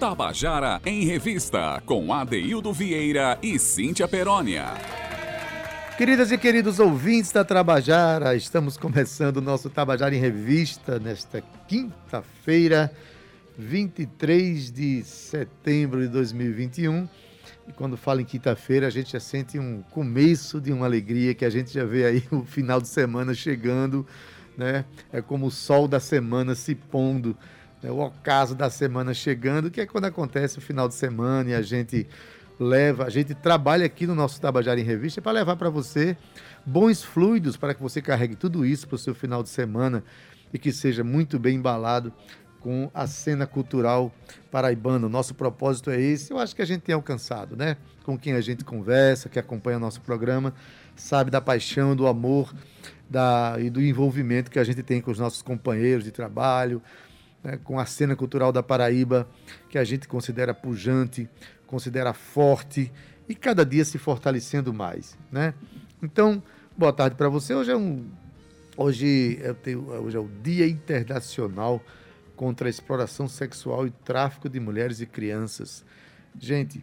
[0.00, 4.68] Tabajara em Revista, com Adeildo Vieira e Cíntia Perónia.
[5.98, 12.90] Queridas e queridos ouvintes da Tabajara, estamos começando o nosso Tabajara em Revista nesta quinta-feira,
[13.58, 17.06] 23 de setembro de 2021.
[17.68, 21.44] E quando fala em quinta-feira, a gente já sente um começo de uma alegria, que
[21.44, 24.06] a gente já vê aí o final de semana chegando,
[24.56, 24.86] né?
[25.12, 27.36] É como o sol da semana se pondo
[27.82, 31.54] né, o ocaso da semana chegando, que é quando acontece o final de semana e
[31.54, 32.06] a gente
[32.58, 36.16] leva, a gente trabalha aqui no nosso Tabajara em Revista para levar para você
[36.64, 40.04] bons fluidos para que você carregue tudo isso para o seu final de semana
[40.52, 42.12] e que seja muito bem embalado
[42.60, 44.12] com a cena cultural
[44.50, 45.06] paraibana.
[45.06, 46.30] O nosso propósito é esse.
[46.30, 47.76] Eu acho que a gente tem alcançado, né?
[48.04, 50.52] Com quem a gente conversa, que acompanha o nosso programa,
[50.94, 52.52] sabe da paixão, do amor
[53.08, 56.82] da, e do envolvimento que a gente tem com os nossos companheiros de trabalho,
[57.42, 59.28] né, com a cena cultural da Paraíba,
[59.68, 61.28] que a gente considera pujante,
[61.66, 62.92] considera forte
[63.28, 65.16] e cada dia se fortalecendo mais.
[65.30, 65.54] Né?
[66.02, 66.42] Então,
[66.76, 67.54] boa tarde para você.
[67.54, 68.04] Hoje é um.
[68.76, 71.82] Hoje, eu tenho, hoje é o Dia Internacional
[72.34, 75.84] contra a Exploração Sexual e Tráfico de Mulheres e Crianças.
[76.38, 76.82] Gente,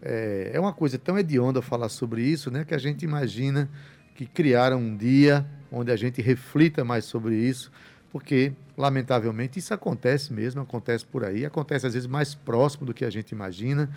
[0.00, 2.64] é, é uma coisa tão hedionda falar sobre isso, né?
[2.64, 3.68] Que a gente imagina
[4.14, 7.70] que criaram um dia onde a gente reflita mais sobre isso,
[8.10, 13.04] porque, lamentavelmente, isso acontece mesmo, acontece por aí, acontece às vezes mais próximo do que
[13.04, 13.90] a gente imagina,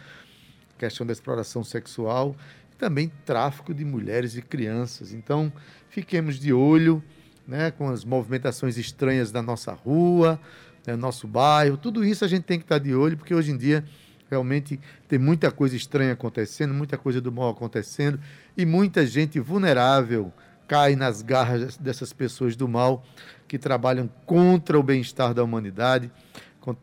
[0.78, 2.36] questão da exploração sexual
[2.73, 5.14] e também tráfico de mulheres e crianças.
[5.14, 5.52] Então,
[5.90, 7.03] fiquemos de olho
[7.48, 10.40] né, com as movimentações estranhas da nossa rua,
[10.86, 13.58] né, nosso bairro, tudo isso a gente tem que estar de olho, porque hoje em
[13.58, 13.84] dia
[14.30, 18.20] realmente tem muita coisa estranha acontecendo, muita coisa do mal acontecendo
[18.56, 20.31] e muita gente vulnerável
[20.72, 23.03] cai nas garras dessas pessoas do mal
[23.45, 26.09] que trabalham contra o bem-estar da humanidade,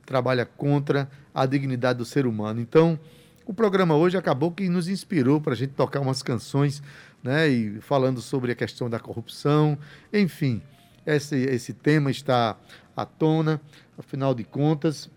[0.04, 2.60] trabalha contra a dignidade do ser humano.
[2.60, 3.00] Então,
[3.46, 6.82] o programa hoje acabou que nos inspirou para a gente tocar umas canções,
[7.22, 9.78] né, e falando sobre a questão da corrupção,
[10.12, 10.60] enfim,
[11.06, 12.58] esse, esse tema está
[12.94, 13.58] à tona,
[13.96, 15.10] afinal de contas,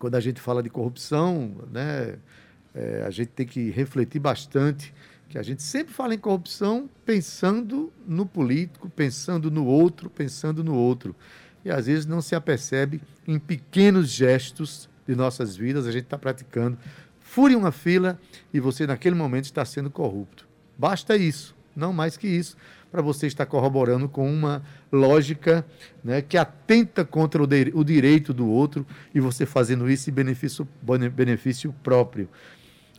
[0.00, 2.16] quando a gente fala de corrupção, né,
[2.74, 4.92] é, a gente tem que refletir bastante
[5.34, 10.76] que a gente sempre fala em corrupção pensando no político, pensando no outro, pensando no
[10.76, 11.12] outro.
[11.64, 16.16] E às vezes não se apercebe em pequenos gestos de nossas vidas, a gente está
[16.16, 16.78] praticando.
[17.18, 18.16] Fure uma fila
[18.52, 20.46] e você, naquele momento, está sendo corrupto.
[20.78, 22.56] Basta isso, não mais que isso,
[22.92, 24.62] para você estar corroborando com uma
[24.92, 25.66] lógica
[26.04, 30.12] né, que atenta contra o, de, o direito do outro e você fazendo isso em
[30.12, 30.68] benefício,
[31.12, 32.28] benefício próprio.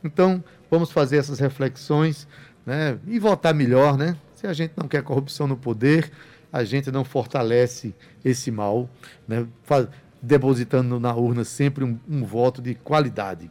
[0.03, 0.43] Então,
[0.75, 2.27] vamos fazer essas reflexões
[2.65, 4.17] né, e votar melhor, né?
[4.33, 6.11] Se a gente não quer corrupção no poder,
[6.51, 8.89] a gente não fortalece esse mal,
[9.25, 9.47] né,
[10.21, 13.49] depositando na urna sempre um, um voto de qualidade.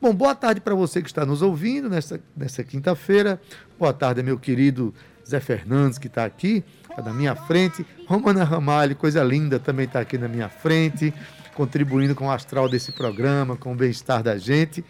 [0.00, 3.40] Bom, boa tarde para você que está nos ouvindo nessa, nessa quinta-feira.
[3.78, 4.92] Boa tarde, meu querido
[5.28, 6.64] Zé Fernandes, que está aqui,
[6.94, 7.86] tá na minha frente.
[8.06, 11.14] Romana Ramalho, coisa linda, também está aqui na minha frente,
[11.54, 14.84] contribuindo com o astral desse programa, com o bem-estar da gente.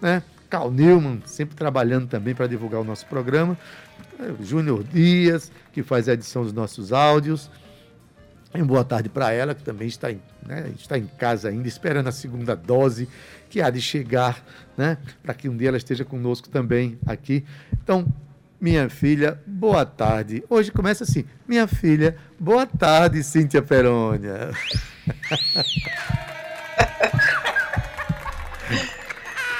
[0.00, 0.20] Né?
[0.52, 3.56] Carl Newman, sempre trabalhando também para divulgar o nosso programa.
[4.20, 7.50] É, Júnior Dias, que faz a edição dos nossos áudios.
[8.54, 12.08] E boa tarde para ela, que também está em, né, está em casa ainda, esperando
[12.08, 13.08] a segunda dose,
[13.48, 14.44] que há de chegar,
[14.76, 17.46] né, para que um dia ela esteja conosco também aqui.
[17.82, 18.06] Então,
[18.60, 20.44] minha filha, boa tarde.
[20.50, 24.50] Hoje começa assim, minha filha, boa tarde, Cíntia Perônia.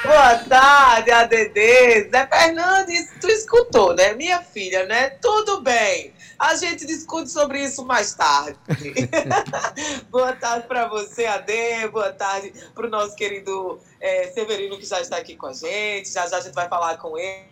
[0.03, 2.11] Boa tarde, ADD.
[2.11, 4.15] Zé Fernandes, tu escutou, né?
[4.15, 5.11] Minha filha, né?
[5.11, 6.13] Tudo bem.
[6.37, 8.59] A gente discute sobre isso mais tarde.
[10.11, 11.89] Boa tarde para você, AD.
[11.93, 16.11] Boa tarde para o nosso querido é, Severino, que já está aqui com a gente.
[16.11, 17.47] Já já a gente vai falar com ele.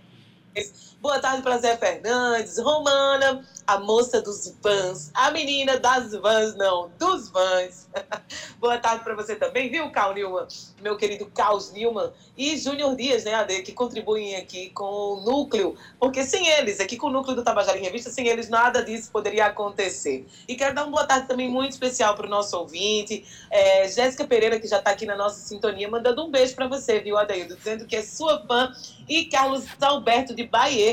[1.00, 6.91] Boa tarde para Zé Fernandes, Romana, a moça dos vans, a menina das vans, não,
[6.99, 7.88] dos vans.
[8.61, 10.47] Boa tarde para você também, viu, Carl Newman?
[10.82, 15.75] Meu querido Carlos Newman e Júnior Dias, né, Ade, que contribuem aqui com o núcleo,
[15.99, 19.11] porque sem eles, aqui com o núcleo do Tabajara em Revista, sem eles nada disso
[19.11, 20.26] poderia acontecer.
[20.47, 24.26] E quero dar uma boa tarde também muito especial para o nosso ouvinte, é, Jéssica
[24.26, 27.56] Pereira, que já está aqui na nossa sintonia, mandando um beijo para você, viu, Adeildo,
[27.56, 28.75] dizendo que é sua fã,
[29.08, 30.89] e Carlos Alberto de Bahia,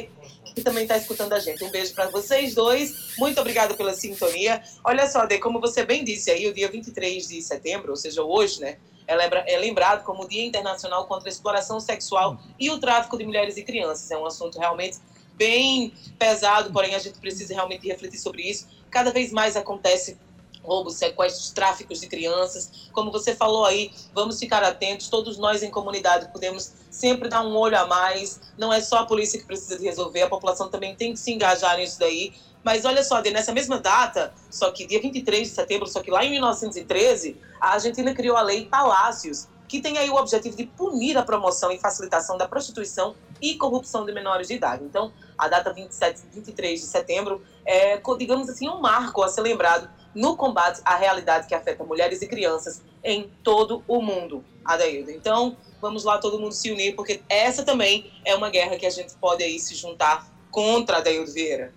[0.57, 1.63] que também está escutando a gente.
[1.63, 3.15] Um beijo para vocês dois.
[3.19, 4.63] Muito obrigada pela sintonia.
[4.83, 8.23] Olha só, Ade, como você bem disse aí, o dia 23 de setembro, ou seja,
[8.23, 8.77] hoje, né?
[9.07, 13.23] É, é lembrado como o Dia Internacional contra a Exploração Sexual e o Tráfico de
[13.23, 14.09] Mulheres e Crianças.
[14.09, 14.97] É um assunto realmente
[15.35, 18.67] bem pesado, porém a gente precisa realmente refletir sobre isso.
[18.89, 20.17] Cada vez mais acontece
[20.67, 22.89] roubos, sequestros, tráficos de crianças.
[22.91, 25.07] Como você falou aí, vamos ficar atentos.
[25.07, 28.41] Todos nós em comunidade podemos sempre dar um olho a mais.
[28.57, 31.31] Não é só a polícia que precisa de resolver, a população também tem que se
[31.31, 32.33] engajar nisso daí.
[32.63, 36.25] Mas olha só, nessa mesma data, só que dia 23 de setembro, só que lá
[36.25, 41.17] em 1913, a Argentina criou a Lei Palácios, que tem aí o objetivo de punir
[41.17, 44.83] a promoção e facilitação da prostituição e corrupção de menores de idade.
[44.83, 49.89] Então, a data 27, 23 de setembro é, digamos assim, um marco a ser lembrado
[50.15, 55.11] no combate à realidade que afeta mulheres e crianças em todo o mundo, Adaildo.
[55.11, 58.89] Então, vamos lá todo mundo se unir, porque essa também é uma guerra que a
[58.89, 61.71] gente pode aí se juntar contra Adaildo Vieira.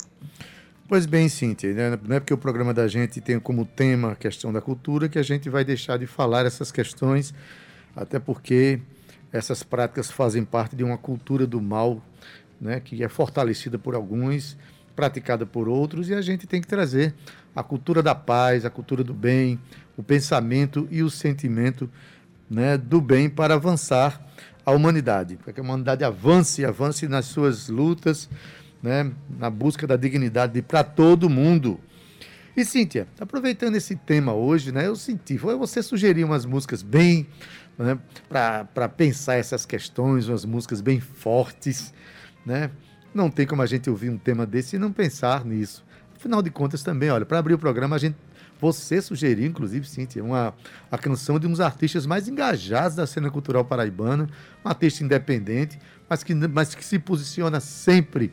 [0.89, 1.99] Pois bem, Cíntia, né?
[2.03, 5.19] não é porque o programa da gente tem como tema a questão da cultura que
[5.19, 7.33] a gente vai deixar de falar essas questões,
[7.95, 8.81] até porque
[9.33, 12.03] essas práticas fazem parte de uma cultura do mal,
[12.61, 14.57] né, que é fortalecida por alguns,
[14.95, 17.15] praticada por outros, e a gente tem que trazer
[17.55, 19.59] a cultura da paz, a cultura do bem,
[19.97, 21.89] o pensamento e o sentimento
[22.51, 24.21] né, do bem para avançar
[24.65, 28.29] a humanidade, para que a humanidade avance, avance nas suas lutas,
[28.83, 31.81] né, na busca da dignidade para todo mundo.
[32.57, 37.27] E Cíntia, aproveitando esse tema hoje, né, eu senti, você sugerir umas músicas bem,
[37.79, 37.99] né,
[38.29, 41.95] para pensar essas questões, umas músicas bem fortes,
[42.51, 42.71] né?
[43.15, 45.85] Não tem como a gente ouvir um tema desse e não pensar nisso.
[46.17, 48.17] Afinal de contas, também, olha, para abrir o programa, a gente,
[48.61, 50.53] você sugeriu, inclusive, Cíntia, uma,
[50.91, 54.29] a canção de um dos artistas mais engajados da cena cultural paraibana,
[54.65, 58.33] um artista independente, mas que, mas que se posiciona sempre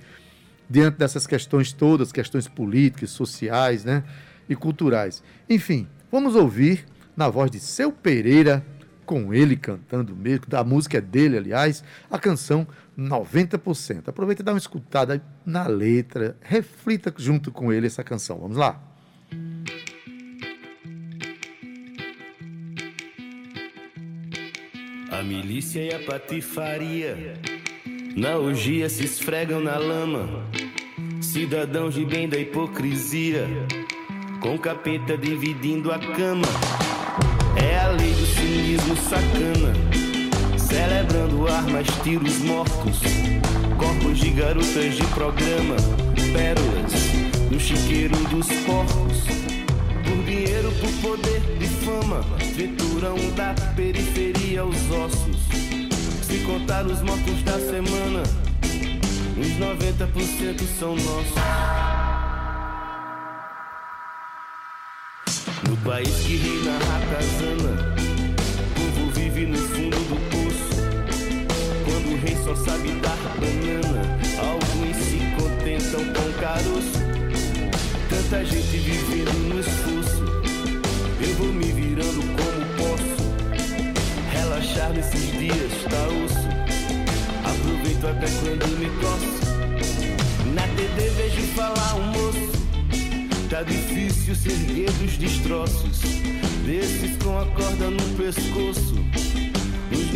[0.69, 4.03] diante dessas questões todas, questões políticas, sociais né,
[4.49, 5.23] e culturais.
[5.49, 6.85] Enfim, vamos ouvir,
[7.15, 8.65] na voz de Seu Pereira,
[9.05, 12.67] com ele cantando mesmo, da música dele, aliás, a canção
[12.97, 14.07] 90%.
[14.07, 18.39] Aproveita e dá uma escutada na letra, reflita junto com ele essa canção.
[18.39, 18.81] Vamos lá.
[25.11, 27.33] A milícia e a patifaria
[28.15, 30.44] na orgia se esfregam na lama.
[31.21, 33.47] Cidadãos de bem da hipocrisia,
[34.41, 36.47] com capeta dividindo a cama.
[37.55, 39.73] É a lei do cinismo sacana,
[40.67, 42.99] celebrando armas, tiros mortos,
[43.77, 45.75] corpos de garotas de programa,
[46.33, 46.93] pérolas
[47.49, 49.23] no chiqueiro dos porcos.
[50.03, 52.23] Por dinheiro, por poder e fama,
[52.53, 55.37] trituram da periferia aos ossos.
[56.23, 58.23] Se contar os mortos da semana,
[59.37, 61.77] uns 90% são nossos.
[65.67, 67.95] No país que reina a ratazana,
[68.59, 70.56] o povo vive no fundo do poço.
[72.19, 76.99] Rei só sabe dar banana, alguns se contentam com caroço.
[78.09, 80.23] Tanta gente vivendo no esforço,
[81.21, 83.17] eu vou me virando como posso.
[84.31, 86.47] Relaxar nesses dias tá osso,
[87.45, 89.47] aproveito até quando me coço.
[90.55, 92.57] Na TV vejo falar um moço
[93.49, 96.01] Tá difícil se erguer dos destroços
[96.65, 99.06] Desses com a corda no pescoço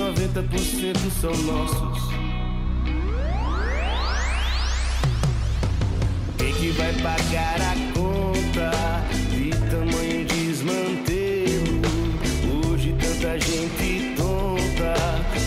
[0.01, 2.11] 90% são nossos.
[6.39, 8.71] Quem que vai pagar a conta
[9.29, 11.81] De tamanho desmantelo?
[12.65, 14.95] Hoje tanta gente tonta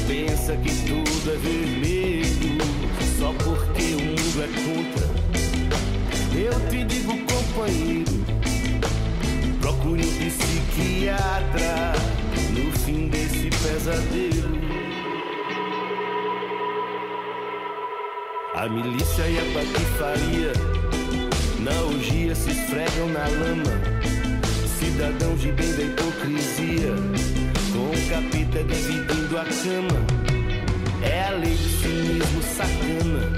[0.07, 2.59] Pensa que tudo é vermelho
[3.19, 5.15] Só porque o mundo é contra.
[6.39, 8.25] Eu te digo, companheiro,
[9.61, 11.95] procure um psiquiatra
[13.65, 14.61] pesadelo.
[18.55, 20.53] A milícia e a patifaria
[21.61, 23.73] na orgia se esfregam na lama.
[24.79, 26.95] Cidadãos de bem da hipocrisia,
[27.73, 30.07] com o capita dividindo a cama.
[31.03, 33.34] É a lei do cinismo sacana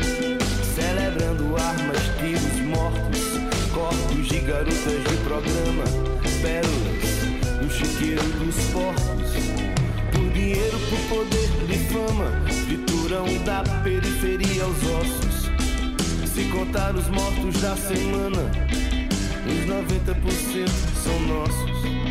[11.96, 12.30] fama,
[12.66, 15.50] trituram da periferia aos ossos.
[16.28, 18.50] Se contar os mortos da semana,
[19.46, 20.68] os 90%
[21.02, 22.05] são nossos.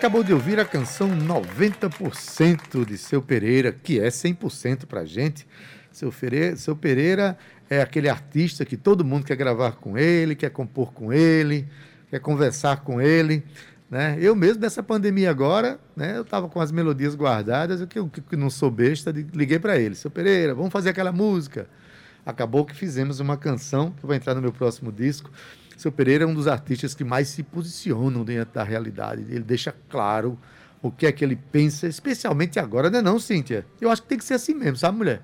[0.00, 5.46] Acabou de ouvir a canção 90% de Seu Pereira, que é 100% pra gente.
[5.92, 7.36] Seu Pereira, Seu Pereira
[7.68, 11.68] é aquele artista que todo mundo quer gravar com ele, quer compor com ele,
[12.08, 13.44] quer conversar com ele.
[13.90, 14.16] Né?
[14.18, 18.36] Eu mesmo, nessa pandemia agora, né, eu estava com as melodias guardadas, eu que, que
[18.36, 19.94] não sou besta, liguei para ele.
[19.94, 21.68] Seu Pereira, vamos fazer aquela música.
[22.24, 25.30] Acabou que fizemos uma canção que vai entrar no meu próximo disco.
[25.80, 29.22] Seu Pereira é um dos artistas que mais se posicionam dentro da realidade.
[29.22, 30.38] Ele deixa claro
[30.82, 33.64] o que é que ele pensa, especialmente agora, não é não, Cíntia?
[33.80, 35.22] Eu acho que tem que ser assim mesmo, sabe, mulher?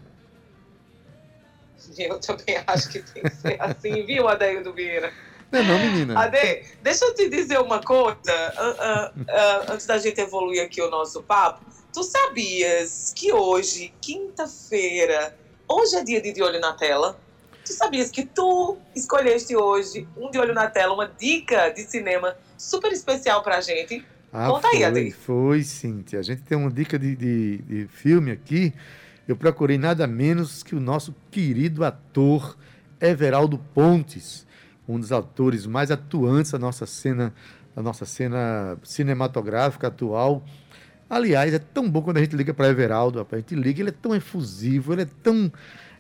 [1.99, 5.13] Eu também acho que tem que ser assim, viu, Adaildo Vieira?
[5.53, 6.19] Não, é não, menina.
[6.19, 10.81] Ade, deixa eu te dizer uma coisa, uh, uh, uh, antes da gente evoluir aqui
[10.81, 11.67] o nosso papo.
[11.93, 15.37] Tu sabias que hoje, quinta-feira,
[15.69, 17.26] hoje é dia de De Olho na Tela?
[17.67, 22.37] Tu sabias que tu escolheste hoje um De Olho na Tela, uma dica de cinema
[22.57, 24.05] super especial pra gente?
[24.33, 25.11] Ah, Conta foi, aí, Ade.
[25.11, 26.21] Foi, Cintia.
[26.21, 28.73] A gente tem uma dica de, de, de filme aqui.
[29.27, 32.57] Eu procurei nada menos que o nosso querido ator
[33.01, 34.47] Everaldo Pontes
[34.89, 37.35] um dos autores mais atuantes da nossa cena,
[37.75, 40.45] da nossa cena cinematográfica atual.
[41.09, 43.93] Aliás, é tão bom quando a gente liga para Everaldo, a gente liga, ele é
[43.93, 45.53] tão efusivo, ele é tão,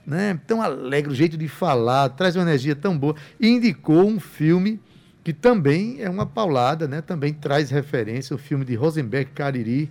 [0.06, 3.16] né, tão alegre, o jeito de falar, traz uma energia tão boa.
[3.40, 4.80] E indicou um filme
[5.24, 9.90] que também é uma paulada, né, também traz referência, o filme de Rosenberg Cariri,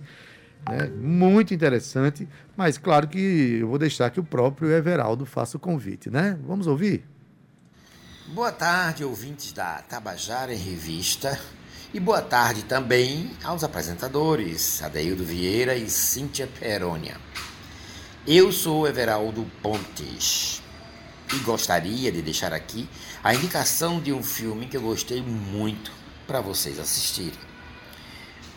[0.66, 5.60] né, muito interessante, mas claro que eu vou deixar que o próprio Everaldo faça o
[5.60, 6.38] convite, né?
[6.46, 7.04] Vamos ouvir?
[8.28, 11.38] Boa tarde, ouvintes da Tabajara em Revista.
[11.94, 17.16] E boa tarde também aos apresentadores Adeildo Vieira e Cíntia Perônia.
[18.28, 20.60] Eu sou Everaldo Pontes
[21.32, 22.88] e gostaria de deixar aqui
[23.22, 25.92] a indicação de um filme que eu gostei muito
[26.26, 27.38] para vocês assistirem.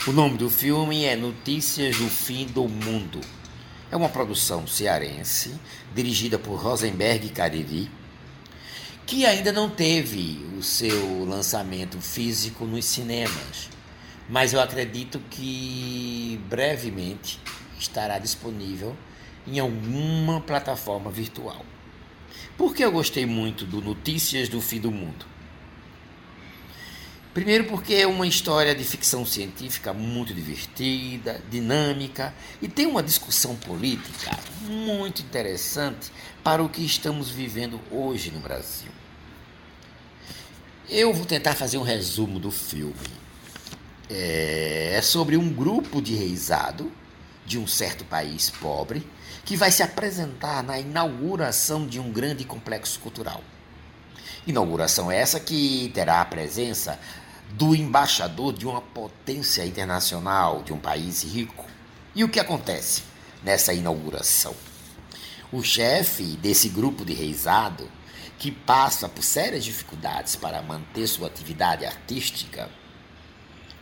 [0.07, 3.21] O nome do filme é Notícias do Fim do Mundo.
[3.91, 5.53] É uma produção cearense
[5.93, 7.91] dirigida por Rosenberg Cariri
[9.05, 13.69] que ainda não teve o seu lançamento físico nos cinemas,
[14.27, 17.39] mas eu acredito que brevemente
[17.79, 18.97] estará disponível
[19.47, 21.65] em alguma plataforma virtual.
[22.57, 25.25] Por que eu gostei muito do Notícias do Fim do Mundo?
[27.33, 33.55] Primeiro, porque é uma história de ficção científica muito divertida, dinâmica e tem uma discussão
[33.55, 36.11] política muito interessante
[36.43, 38.91] para o que estamos vivendo hoje no Brasil.
[40.89, 42.95] Eu vou tentar fazer um resumo do filme.
[44.09, 46.91] É, é sobre um grupo de reisado
[47.45, 49.05] de um certo país pobre
[49.49, 53.41] que vai se apresentar na inauguração de um grande complexo cultural.
[54.45, 56.99] Inauguração essa que terá a presença
[57.53, 61.65] do embaixador de uma potência internacional de um país rico.
[62.13, 63.01] E o que acontece
[63.41, 64.55] nessa inauguração?
[65.51, 67.89] O chefe desse grupo de reisado
[68.37, 72.69] que passa por sérias dificuldades para manter sua atividade artística,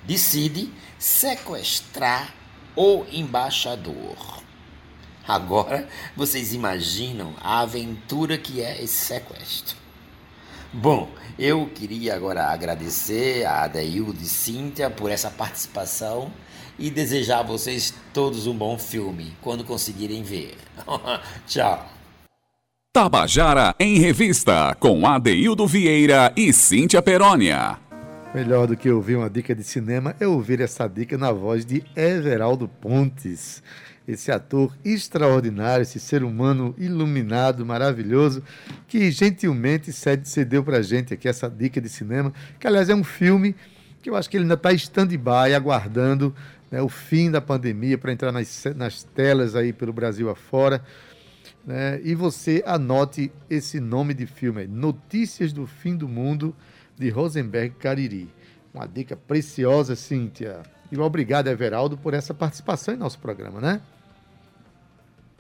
[0.05, 2.33] decide sequestrar
[2.73, 4.46] o embaixador.
[5.27, 9.75] Agora vocês imaginam a aventura que é esse sequestro.
[10.71, 16.31] Bom, eu queria agora agradecer a Adaildo e Cíntia por essa participação
[16.79, 20.55] e desejar a vocês todos um bom filme quando conseguirem ver.
[21.47, 21.89] Tchau.
[22.93, 27.77] Tabajara em Revista, com Adeildo Vieira e Cíntia Perónia.
[28.33, 31.83] Melhor do que ouvir uma dica de cinema é ouvir essa dica na voz de
[31.95, 33.63] Everaldo Pontes.
[34.07, 38.41] Esse ator extraordinário, esse ser humano iluminado, maravilhoso,
[38.87, 43.53] que gentilmente cedeu pra gente aqui essa dica de cinema, que aliás é um filme
[44.01, 46.33] que eu acho que ele ainda está stand-by, aguardando
[46.71, 50.81] né, o fim da pandemia para entrar nas, nas telas aí pelo Brasil afora.
[51.65, 51.99] Né?
[52.03, 56.55] E você anote esse nome de filme, Notícias do Fim do Mundo,
[56.97, 58.29] de Rosenberg Cariri.
[58.73, 60.61] Uma dica preciosa, Cíntia.
[60.89, 63.81] E obrigado, Everaldo, por essa participação em nosso programa, né?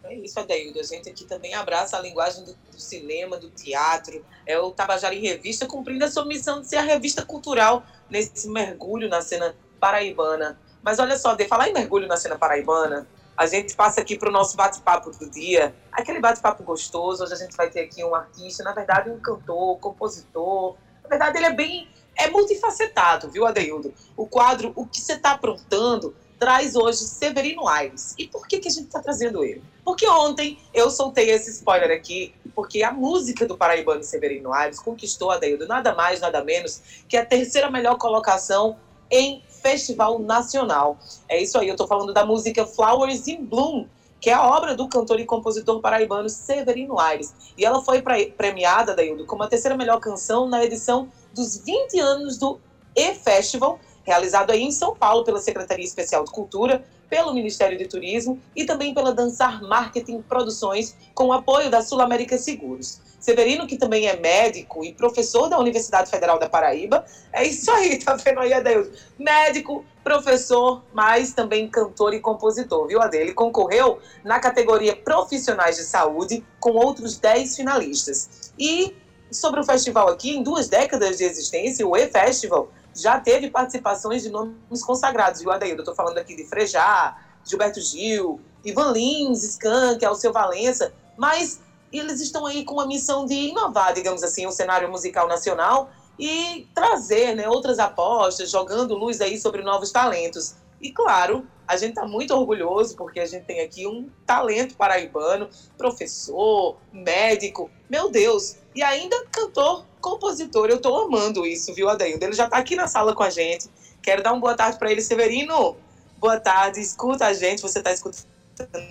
[0.09, 0.79] É isso, Adeildo.
[0.79, 4.25] A gente aqui também abraça a linguagem do, do, cinema, do teatro.
[4.45, 8.49] É o Tabajara em Revista, cumprindo a sua missão de ser a revista cultural nesse
[8.49, 10.59] mergulho na cena paraibana.
[10.81, 14.29] Mas olha só, de falar em mergulho na cena paraibana, a gente passa aqui para
[14.29, 17.23] o nosso bate-papo do dia, aquele bate-papo gostoso.
[17.23, 20.75] Hoje a gente vai ter aqui um artista, na verdade, um cantor, compositor.
[21.03, 21.87] Na verdade, ele é bem.
[22.15, 23.93] É multifacetado, viu, Adeildo?
[24.15, 28.13] O quadro O que você está aprontando traz hoje Severino Aires.
[28.17, 29.61] E por que, que a gente está trazendo ele?
[29.83, 35.31] Porque ontem eu soltei esse spoiler aqui, porque a música do paraibano Severino Aires conquistou,
[35.31, 38.77] Adeildo, nada mais, nada menos que a terceira melhor colocação
[39.09, 40.97] em Festival Nacional.
[41.27, 43.87] É isso aí, eu estou falando da música Flowers in Bloom,
[44.19, 47.33] que é a obra do cantor e compositor paraibano Severino Aires.
[47.57, 48.01] E ela foi
[48.35, 52.59] premiada, Daildo, como a terceira melhor canção na edição dos 20 anos do
[52.95, 58.39] E-Festival, realizado aí em São Paulo pela Secretaria Especial de Cultura, pelo Ministério de Turismo
[58.55, 63.01] e também pela Dançar Marketing Produções, com o apoio da Sul América Seguros.
[63.19, 67.03] Severino, que também é médico e professor da Universidade Federal da Paraíba.
[67.33, 68.87] É isso aí, tá vendo aí, Adeus?
[69.19, 73.17] Médico, professor, mas também cantor e compositor, viu, Ade?
[73.17, 78.53] Ele concorreu na categoria Profissionais de Saúde com outros 10 finalistas.
[78.57, 78.95] E
[79.29, 84.29] sobre o festival aqui, em duas décadas de existência, o E-Festival já teve participações de
[84.29, 85.81] nomes consagrados, viu, Adaildo?
[85.81, 91.61] Eu tô falando aqui de Frejá, Gilberto Gil, Ivan Lins, Skank, Alceu Valença, mas
[91.93, 95.89] eles estão aí com a missão de inovar, digamos assim, o cenário musical nacional
[96.19, 100.55] e trazer né, outras apostas, jogando luz aí sobre novos talentos.
[100.81, 105.49] E claro, a gente está muito orgulhoso porque a gente tem aqui um talento paraibano,
[105.77, 110.69] professor, médico, meu Deus, e ainda cantor, compositor.
[110.69, 112.23] Eu estou amando isso, viu, Adaildo?
[112.23, 113.69] Ele já está aqui na sala com a gente.
[114.01, 115.75] Quero dar uma boa tarde para ele, Severino.
[116.17, 118.25] Boa tarde, escuta a gente, você está escutando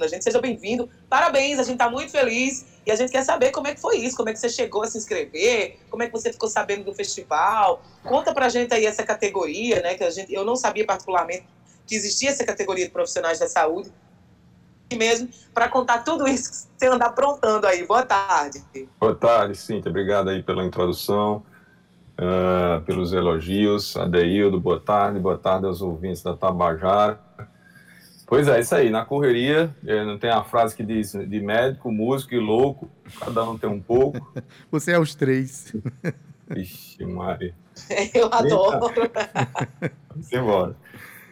[0.01, 0.23] a gente.
[0.23, 0.89] Seja bem-vindo.
[1.09, 3.97] Parabéns, a gente está muito feliz e a gente quer saber como é que foi
[3.97, 6.85] isso, como é que você chegou a se inscrever, como é que você ficou sabendo
[6.85, 7.83] do festival.
[8.05, 9.95] Conta pra gente aí essa categoria, né?
[9.95, 11.47] Que a gente, eu não sabia particularmente
[11.87, 13.91] que existia essa categoria de profissionais da saúde.
[14.95, 17.85] Mesmo para contar tudo isso que você anda aprontando aí.
[17.87, 18.63] Boa tarde.
[19.01, 19.91] Boa tarde, Cíntia.
[19.91, 21.43] Obrigado aí pela introdução,
[22.19, 23.97] uh, pelos elogios.
[23.97, 25.19] Adeildo, boa tarde.
[25.19, 27.19] Boa tarde aos ouvintes da Tabajara.
[28.27, 28.91] Pois é, isso aí.
[28.91, 33.45] Na correria, é, não tem a frase que diz de médico, músico e louco, cada
[33.45, 34.33] um tem um pouco.
[34.71, 35.73] Você é os três.
[36.49, 37.55] Vixe, Mari.
[38.13, 38.93] Eu adoro.
[40.11, 40.77] Vamos embora.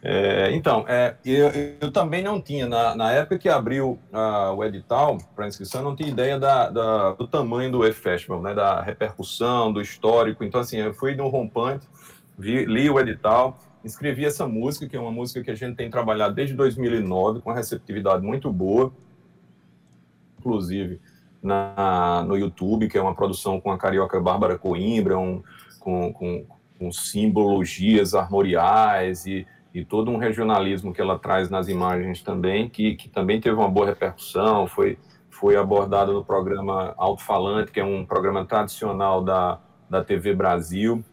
[0.07, 1.49] É, então, é, eu,
[1.81, 5.85] eu, também não tinha, na, na época que abriu uh, o edital para inscrição, eu
[5.87, 10.45] não tinha ideia da, da, do tamanho do E-Festival, né, da repercussão, do histórico.
[10.45, 11.89] Então, assim, eu fui no rompante,
[12.39, 15.89] vi, li o edital, escrevi essa música, que é uma música que a gente tem
[15.89, 18.93] trabalhado desde 2009, com uma receptividade muito boa,
[20.39, 21.01] inclusive
[21.43, 25.43] na, no YouTube, que é uma produção com a carioca Bárbara Coimbra, um,
[25.81, 26.45] com, com,
[26.79, 32.95] com simbologias armoriais e, e todo um regionalismo que ela traz nas imagens também, que,
[32.95, 34.97] que também teve uma boa repercussão, foi,
[35.29, 39.59] foi abordado no programa Alto Falante, que é um programa tradicional da,
[39.91, 41.05] da TV Brasil,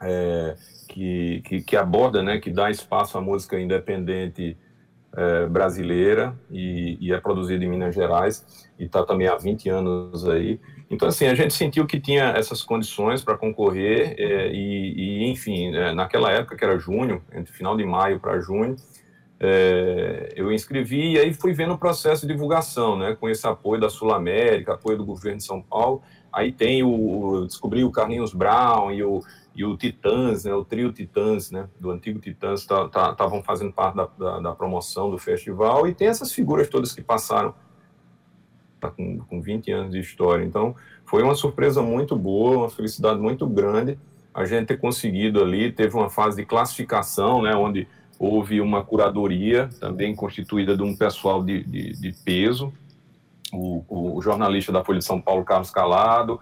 [0.00, 0.54] é,
[0.88, 4.56] que, que, que, aborda, né, que dá espaço à música independente
[5.16, 10.28] é, brasileira e, e, é produzida em Minas Gerais e está também há 20 anos
[10.28, 10.60] aí.
[10.90, 15.74] Então, assim, a gente sentiu que tinha essas condições para concorrer é, e, e, enfim,
[15.74, 18.74] é, naquela época, que era junho, entre final de maio para junho,
[19.40, 23.80] é, eu inscrevi e aí fui vendo o processo de divulgação, né, com esse apoio
[23.80, 28.32] da Sul América, apoio do governo de São Paulo, aí tem o, descobri o Carlinhos
[28.32, 29.22] Brown e o
[29.58, 33.72] e o Titãs, né, o trio Titãs, né, do antigo Titãs, estavam tá, tá, fazendo
[33.72, 37.52] parte da, da, da, promoção do festival, e tem essas figuras todas que passaram
[38.80, 40.44] tá com, com 20 anos de história.
[40.44, 43.98] Então, foi uma surpresa muito boa, uma felicidade muito grande
[44.34, 45.72] a gente ter conseguido ali.
[45.72, 47.88] Teve uma fase de classificação, né, onde
[48.18, 52.72] houve uma curadoria, também constituída de um pessoal de, de, de peso,
[53.52, 56.40] o, o, jornalista da Folha de São Paulo, Carlos Calado,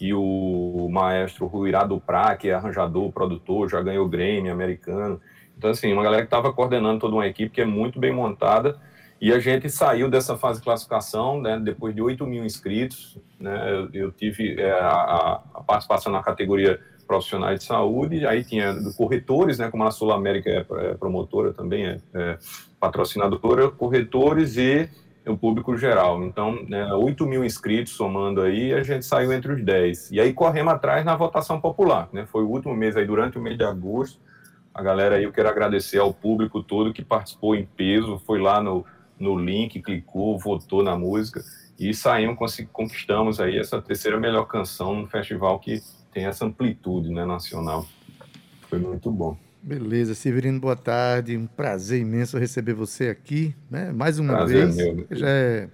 [0.00, 5.20] e o maestro Ruirado Prá, que é arranjador, produtor, já ganhou Grêmio americano.
[5.56, 8.78] Então, assim, uma galera que estava coordenando toda uma equipe que é muito bem montada.
[9.22, 13.16] E a gente saiu dessa fase de classificação, né, depois de 8 mil inscritos.
[13.38, 18.74] Né, eu, eu tive é, a, a, participação na categoria profissionais de saúde, aí tinha
[18.96, 22.38] corretores, né, como a Sul América é, é promotora também, é, é
[22.80, 24.88] patrocinadora, corretores e
[25.24, 26.24] o público geral.
[26.24, 30.10] Então, né, 8 mil inscritos somando aí, a gente saiu entre os 10.
[30.10, 32.26] E aí corremos atrás na votação popular, né?
[32.26, 34.18] Foi o último mês aí, durante o mês de agosto.
[34.74, 38.60] A galera aí, eu quero agradecer ao público todo que participou em peso, foi lá
[38.60, 38.84] no,
[39.22, 41.42] no link, clicou, votou na música
[41.78, 42.36] e saímos,
[42.72, 45.80] conquistamos aí essa terceira melhor canção no festival que
[46.12, 47.86] tem essa amplitude né, nacional.
[48.68, 49.36] Foi muito bom.
[49.62, 51.36] Beleza, Severino, boa tarde.
[51.36, 53.92] Um prazer imenso receber você aqui, né?
[53.92, 54.76] Mais uma prazer vez.
[54.76, 55.06] Meu.
[55.12, 55.68] Já é,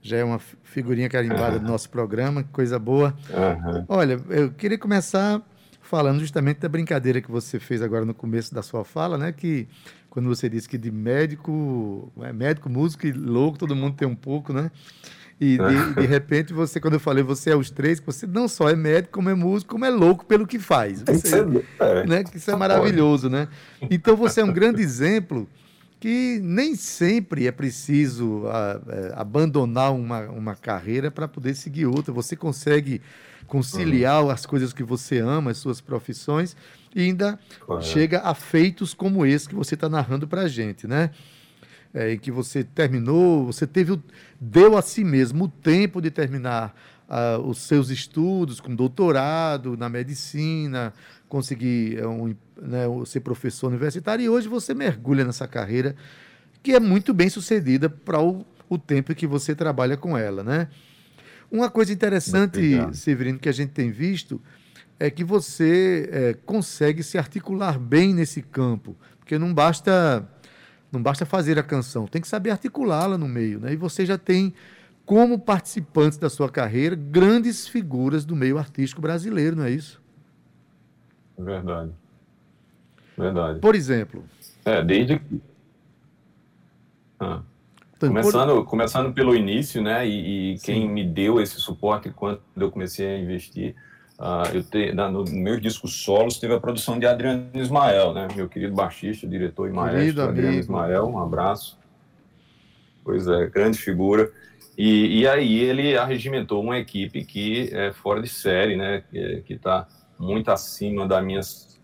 [0.00, 1.62] já é uma figurinha carimbada uhum.
[1.62, 3.14] do nosso programa, coisa boa.
[3.30, 3.84] Uhum.
[3.88, 5.40] Olha, eu queria começar
[5.80, 9.30] falando justamente da brincadeira que você fez agora no começo da sua fala, né?
[9.30, 9.68] Que
[10.12, 14.14] quando você disse que de médico, é médico, músico e louco, todo mundo tem um
[14.14, 14.70] pouco, né?
[15.40, 18.68] E de, de, repente você, quando eu falei você é os três, você não só
[18.68, 21.02] é médico, como é músico, como é louco pelo que faz.
[21.02, 21.38] Você,
[21.80, 22.24] é, né?
[22.34, 23.48] Isso é maravilhoso, né?
[23.90, 25.48] Então você é um grande exemplo
[25.98, 32.12] que nem sempre é preciso a, é, abandonar uma, uma carreira para poder seguir outra.
[32.12, 33.00] Você consegue
[33.46, 34.30] conciliar uhum.
[34.30, 36.54] as coisas que você ama, as suas profissões,
[36.94, 37.82] e ainda claro.
[37.82, 41.10] chega a feitos como esse que você está narrando para a gente, né?
[41.94, 44.00] É, em que você terminou, você teve,
[44.40, 46.74] deu a si mesmo o tempo de terminar
[47.06, 50.94] uh, os seus estudos com doutorado na medicina,
[51.28, 55.94] conseguir é, um, né, ser professor universitário, e hoje você mergulha nessa carreira
[56.62, 60.68] que é muito bem sucedida para o, o tempo que você trabalha com ela, né?
[61.50, 62.58] Uma coisa interessante,
[62.94, 64.40] Severino, que a gente tem visto
[65.02, 70.24] é que você é, consegue se articular bem nesse campo, porque não basta
[70.92, 73.72] não basta fazer a canção, tem que saber articulá-la no meio, né?
[73.72, 74.54] E você já tem
[75.04, 80.00] como participantes da sua carreira grandes figuras do meio artístico brasileiro, não é isso?
[81.36, 81.90] Verdade.
[83.18, 83.58] Verdade.
[83.58, 84.24] Por exemplo.
[84.64, 85.20] É, desde.
[87.18, 87.42] Ah.
[87.96, 88.66] Então, começando, por...
[88.66, 90.06] começando pelo início, né?
[90.06, 93.74] E, e quem me deu esse suporte quando eu comecei a investir,
[94.22, 98.28] uh, eu te, na, no meus discos solos teve a produção de Adriano Ismael, né?
[98.34, 101.76] Meu querido baixista, diretor e maestro, Adriano Ismael, um abraço.
[103.04, 104.30] Pois é, grande figura.
[104.78, 109.02] E, e aí ele arregimentou uma equipe que é fora de série, né?
[109.10, 111.80] Que está muito acima das minhas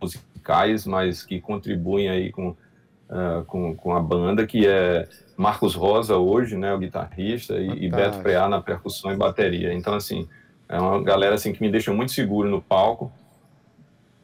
[0.00, 6.16] musicais, mas que contribuem aí com, uh, com, com a banda, que é Marcos Rosa
[6.16, 9.74] hoje, né, o guitarrista, e, e Beto Preá na percussão e bateria.
[9.74, 10.26] Então, assim,
[10.68, 13.12] é uma galera assim que me deixa muito seguro no palco,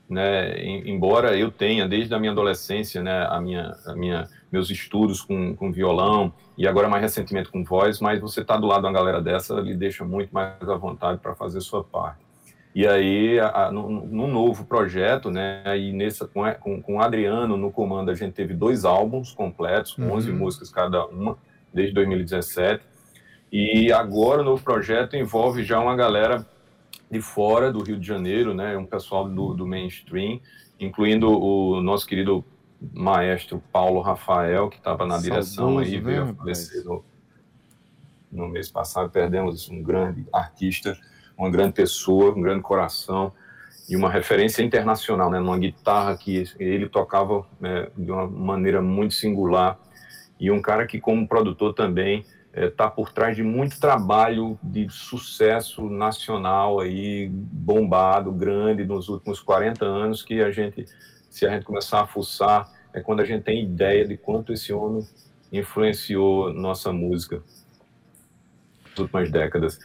[0.09, 5.23] né, embora eu tenha desde a minha adolescência, né, a minha, a minha, meus estudos
[5.23, 8.89] com, com violão e agora mais recentemente com voz, mas você tá do lado de
[8.89, 12.21] uma galera dessa, lhe deixa muito mais à vontade para fazer sua parte.
[12.75, 17.01] E aí, a, a, no, no, novo projeto, né, e nessa, com, com, com, o
[17.03, 20.15] Adriano no comando, a gente teve dois álbuns completos, com uhum.
[20.15, 21.37] 11 músicas cada uma,
[21.73, 22.83] desde 2017.
[23.53, 26.47] E agora o novo projeto envolve já uma galera
[27.11, 30.41] de fora do Rio de Janeiro, né, um pessoal do, do mainstream,
[30.81, 32.43] incluindo o nosso querido
[32.93, 37.05] maestro Paulo Rafael, que estava na direção aí, veio a falecer no,
[38.33, 40.97] no mês passado, perdemos um grande artista
[41.37, 43.33] uma grande pessoa, um grande coração
[43.89, 45.41] e uma referência internacional, né?
[45.41, 49.79] Uma guitarra que ele tocava né, de uma maneira muito singular.
[50.39, 54.89] E um cara que, como produtor também, está é, por trás de muito trabalho de
[54.91, 60.85] sucesso nacional aí, bombado, grande, nos últimos 40 anos, que a gente,
[61.31, 64.73] se a gente começar a fuçar, é quando a gente tem ideia de quanto esse
[64.73, 65.07] homem
[65.51, 67.43] influenciou nossa música
[68.91, 69.79] nas últimas décadas.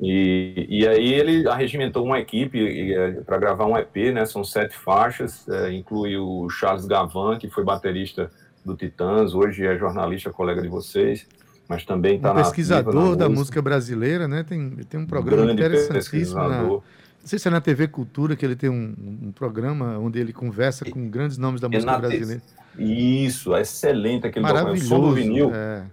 [0.00, 4.24] E, e aí ele arregimentou uma equipe é, para gravar um EP, né?
[4.26, 8.30] São sete faixas, é, inclui o Charles Gavan, que foi baterista
[8.64, 11.26] do Titãs, hoje é jornalista, colega de vocês,
[11.68, 13.28] mas também está um na pesquisador na da música.
[13.28, 14.42] música brasileira, né?
[14.42, 16.40] Tem, tem um programa Grande interessantíssimo.
[16.40, 16.82] Na, não
[17.24, 20.84] sei se é na TV Cultura que ele tem um, um programa onde ele conversa
[20.86, 22.42] com grandes nomes da é música brasileira.
[22.78, 25.54] Isso, é excelente aquele Maravilhoso, som do vinil.
[25.54, 25.84] É.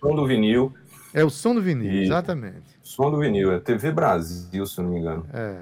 [0.00, 0.72] Som do vinil.
[1.12, 2.04] É o som do vinil, e...
[2.04, 2.78] exatamente.
[2.82, 5.26] Som do vinil, é TV Brasil, se não me engano.
[5.34, 5.58] É.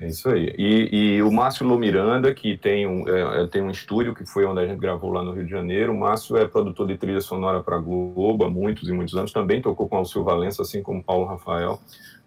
[0.00, 0.54] É isso aí.
[0.56, 4.24] E, e o Márcio Lô Miranda, que tem um, é, é, tem um estúdio que
[4.24, 5.92] foi onde a gente gravou lá no Rio de Janeiro.
[5.92, 9.32] O Márcio é produtor de trilha sonora para Globo há muitos e muitos anos.
[9.32, 11.80] Também tocou com Alceu Valença, assim como Paulo Rafael,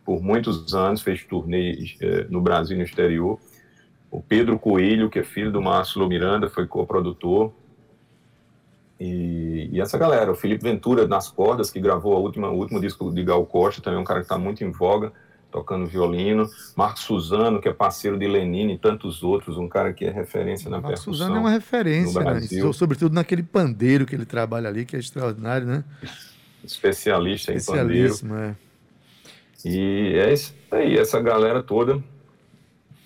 [0.03, 1.01] por muitos anos.
[1.01, 3.39] Fez turnê é, no Brasil e no exterior.
[4.11, 7.53] O Pedro Coelho, que é filho do Márcio Lô Miranda, foi co-produtor.
[8.99, 12.81] E, e, essa galera, o Felipe Ventura nas cordas, que gravou a última, o último
[12.81, 15.13] disco de Gal Costa, também é um cara que está muito em voga,
[15.51, 16.49] tocando violino.
[16.75, 20.69] Marcos Suzano, que é parceiro de Lenine e tantos outros, um cara que é referência
[20.69, 21.13] na Marcos percussão.
[21.13, 22.39] Suzano é uma referência, né?
[22.73, 25.83] sobretudo naquele pandeiro que ele trabalha ali, que é extraordinário, né?
[26.63, 28.15] Especialista em pandeiro.
[28.35, 28.55] É.
[29.65, 32.01] E é isso aí, essa galera toda.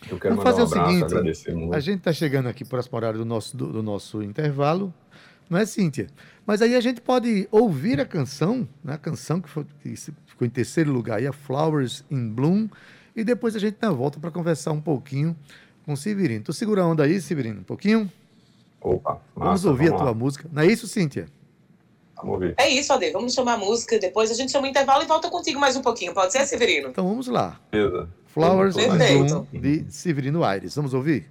[0.10, 1.74] Eu quero Vamos fazer um abraço, o seguinte, agradecer muito.
[1.74, 4.94] A gente está chegando aqui para a horário do nosso, do, do nosso intervalo
[5.50, 6.08] não é, Cíntia?
[6.46, 8.94] Mas aí a gente pode ouvir a canção, né?
[8.94, 9.96] a canção que, foi, que
[10.36, 12.68] ficou em terceiro lugar, aí, a Flowers in Bloom,
[13.16, 15.36] e depois a gente a volta para conversar um pouquinho
[15.86, 16.44] com o Severino.
[16.44, 18.12] Tu segura a onda aí, Severino, um pouquinho?
[18.82, 20.14] Opa, massa, Vamos ouvir vamos a tua lá.
[20.14, 20.50] música.
[20.52, 21.28] Não é isso, Cíntia?
[22.18, 22.54] Vamos ouvir.
[22.58, 23.12] É isso, Ade.
[23.12, 25.82] Vamos chamar a música, depois a gente chama o intervalo e volta contigo mais um
[25.82, 26.14] pouquinho.
[26.14, 26.90] Pode ser, Severino?
[26.90, 27.60] Então vamos lá.
[27.72, 28.10] Beleza.
[28.28, 30.76] Flowers in Bloom, de Severino Aires.
[30.76, 31.30] Vamos ouvir?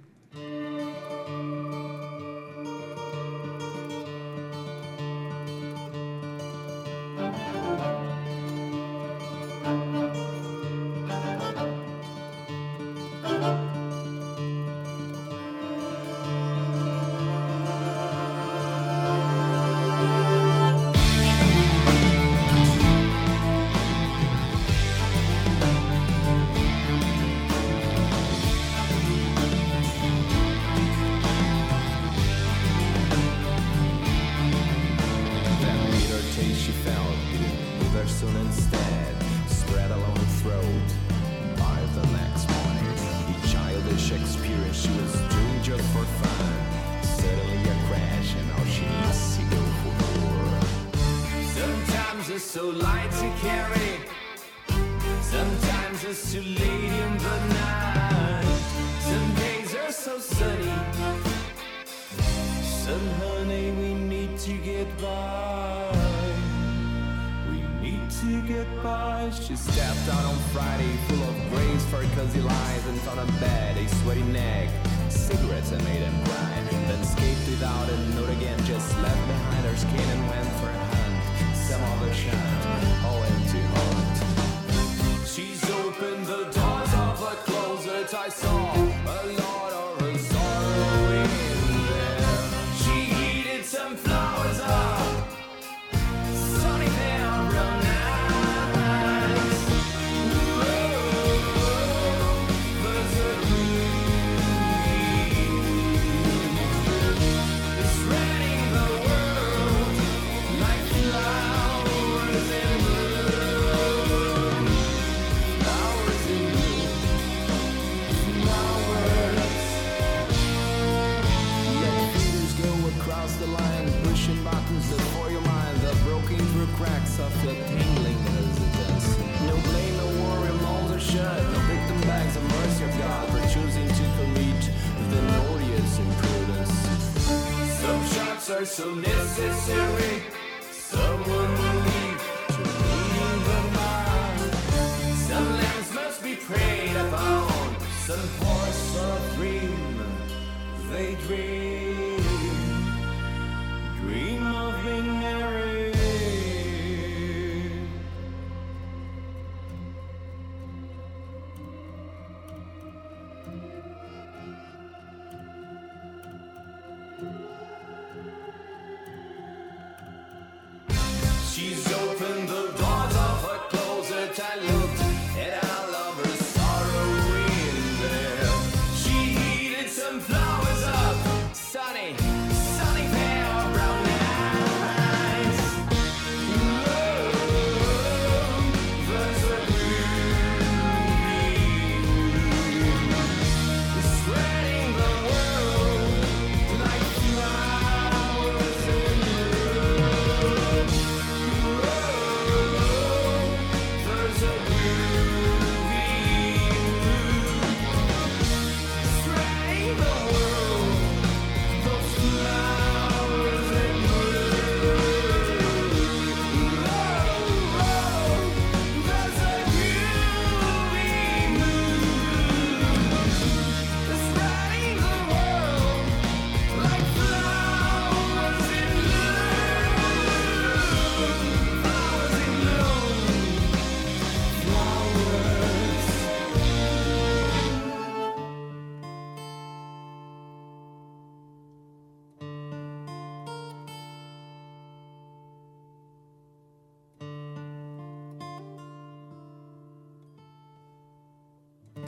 [53.45, 53.94] Carry.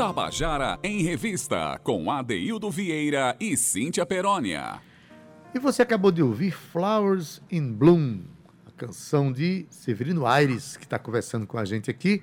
[0.08, 4.80] Tabajara em Revista, com Adeildo Vieira e Cíntia Perónia.
[5.54, 8.22] E você acabou de ouvir Flowers in Bloom,
[8.66, 12.22] a canção de Severino Aires, que está conversando com a gente aqui.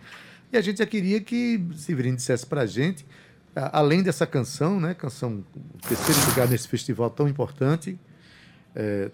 [0.50, 3.04] E a gente já queria que Severino dissesse para a gente,
[3.54, 5.44] além dessa canção, né, canção
[5.86, 7.98] terceiro lugar nesse festival tão importante,
[8.74, 9.10] é,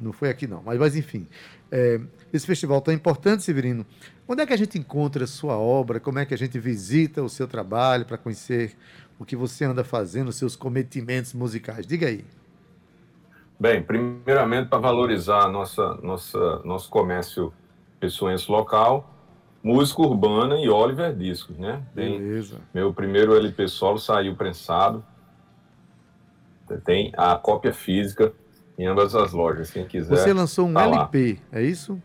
[0.00, 1.26] não foi aqui não, mas, mas enfim,
[1.70, 2.00] é,
[2.32, 3.84] esse festival tão importante, Severino,
[4.28, 7.22] onde é que a gente encontra a sua obra, como é que a gente visita
[7.22, 8.76] o seu trabalho para conhecer
[9.18, 11.86] o que você anda fazendo, os seus cometimentos musicais?
[11.86, 12.24] Diga aí.
[13.58, 17.52] Bem, primeiramente para valorizar nossa, nossa, nosso comércio
[18.00, 19.10] pessoense local,
[19.62, 21.82] música urbana e Oliver Discos, né?
[21.94, 22.60] Tem, Beleza.
[22.74, 25.04] meu primeiro LP solo saiu prensado.
[26.84, 28.32] Tem a cópia física
[28.78, 30.16] em ambas as lojas, quem quiser.
[30.16, 30.96] Você lançou um tá lá.
[31.02, 32.00] LP, é isso?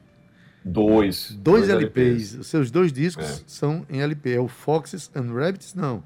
[0.64, 1.32] Dois.
[1.40, 2.36] Dois, LPs.
[2.36, 3.44] Os seus dois discos É.
[3.48, 4.34] são em LP.
[4.36, 5.74] É o Foxes and Rabbits?
[5.74, 6.04] Não.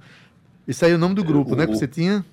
[0.68, 1.66] Isso aí é o nome do grupo, o- né?
[1.66, 2.24] Que você tinha?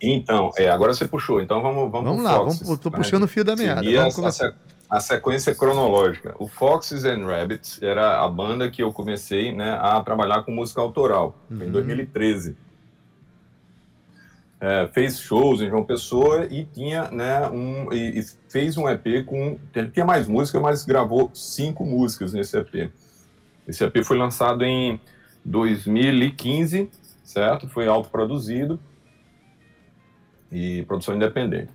[0.00, 1.40] Então, é, agora você puxou.
[1.40, 3.80] Então vamos vamos Vamos lá, Foxes, vamos, tô pra puxando o fio da meada.
[3.80, 4.52] a- Vamos a,
[4.88, 6.34] a sequência cronológica.
[6.38, 10.80] O Foxes and Rabbits era a banda que eu comecei né, a trabalhar com música
[10.80, 11.70] autoral, em Uhum.
[11.72, 12.56] 2013.
[14.60, 19.24] É, fez shows em João Pessoa e tinha né, um e, e fez um EP
[19.26, 22.90] com ele tinha mais música, mas gravou cinco músicas nesse EP.
[23.66, 25.00] Esse EP foi lançado em
[25.44, 26.88] 2015,
[27.22, 27.68] certo?
[27.68, 28.78] Foi autoproduzido
[30.50, 31.70] e produção independente.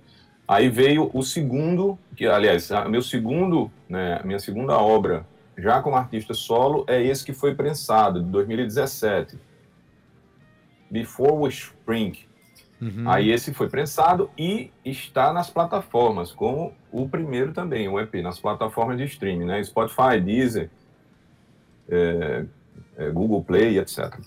[0.48, 5.24] Aí veio o segundo, que aliás, meu segundo, né, minha segunda obra,
[5.56, 9.38] já como artista solo, é esse que foi prensado, de 2017.
[10.90, 12.18] Before We Spring.
[12.80, 13.08] Uhum.
[13.08, 18.40] Aí esse foi prensado e está nas plataformas, como o primeiro também, o EP, nas
[18.40, 19.62] plataformas de streaming, né?
[19.62, 20.70] Spotify, Deezer,
[21.88, 22.46] é,
[22.96, 24.18] é, Google Play, etc.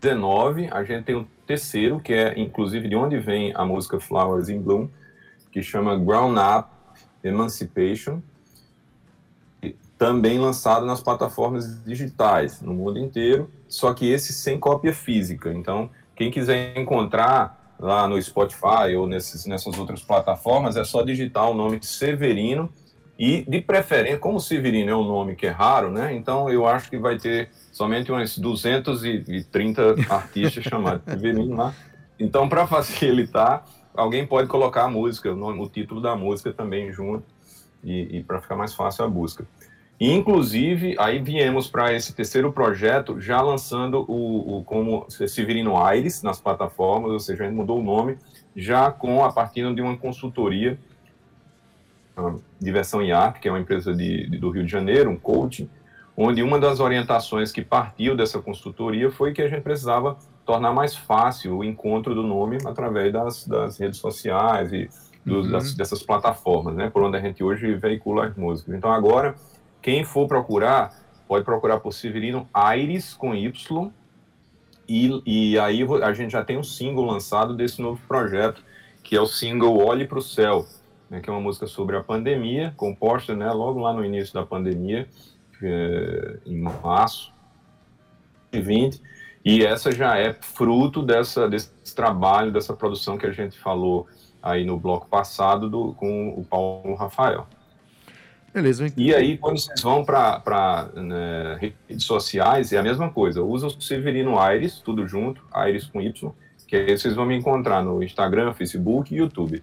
[0.00, 4.48] 19, a gente tem o terceiro, que é inclusive de onde vem a música Flowers
[4.48, 4.88] in Bloom,
[5.50, 6.68] que chama Ground Up
[7.22, 8.20] Emancipation,
[9.96, 15.52] também lançado nas plataformas digitais no mundo inteiro, só que esse sem cópia física.
[15.52, 21.50] Então, quem quiser encontrar lá no Spotify ou nesses, nessas outras plataformas, é só digitar
[21.50, 22.70] o nome Severino
[23.18, 26.14] e, de preferência, como Severino é um nome que é raro, né?
[26.14, 31.74] Então, eu acho que vai ter somente uns 230 artistas chamados Severino lá.
[32.18, 36.92] Então, para facilitar, alguém pode colocar a música, o, nome, o título da música também
[36.92, 37.24] junto,
[37.82, 39.46] e, e para ficar mais fácil a busca.
[40.00, 46.40] Inclusive, aí viemos para esse terceiro projeto, já lançando o, o como Severino Aires nas
[46.40, 48.18] plataformas, ou seja, a gente mudou o nome,
[48.56, 50.78] já com a partir de uma consultoria,
[52.60, 55.68] Diversão e Arte, que é uma empresa de, de, do Rio de Janeiro, um coaching,
[56.16, 60.94] onde uma das orientações que partiu dessa consultoria foi que a gente precisava tornar mais
[60.94, 64.88] fácil o encontro do nome através das, das redes sociais e
[65.24, 65.50] do, uhum.
[65.50, 68.74] das, dessas plataformas, né, por onde a gente hoje veicula as músicas.
[68.74, 69.34] Então, agora,
[69.84, 70.94] quem for procurar,
[71.28, 73.92] pode procurar por Severino Aires, com Y,
[74.88, 78.64] e, e aí a gente já tem um single lançado desse novo projeto,
[79.02, 80.64] que é o single Olhe para o Céu,
[81.10, 84.42] né, que é uma música sobre a pandemia, composta né, logo lá no início da
[84.42, 85.06] pandemia,
[85.62, 87.34] é, em março
[88.50, 89.02] de 20,
[89.44, 94.06] e essa já é fruto dessa, desse trabalho, dessa produção que a gente falou
[94.42, 97.46] aí no bloco passado do, com o Paulo Rafael.
[98.54, 98.86] Beleza.
[98.96, 103.42] E aí, quando vocês vão para né, redes sociais, é a mesma coisa.
[103.42, 106.32] Usa o Severino Aires, tudo junto, Aires com Y,
[106.68, 109.60] que aí vocês vão me encontrar no Instagram, Facebook e YouTube.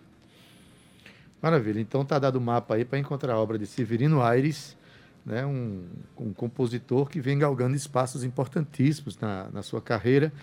[1.42, 1.80] Maravilha.
[1.80, 4.78] Então tá dado o mapa aí para encontrar a obra de Severino Aires,
[5.26, 5.86] né, um,
[6.20, 10.34] um, compositor que vem galgando espaços importantíssimos na, na sua carreira.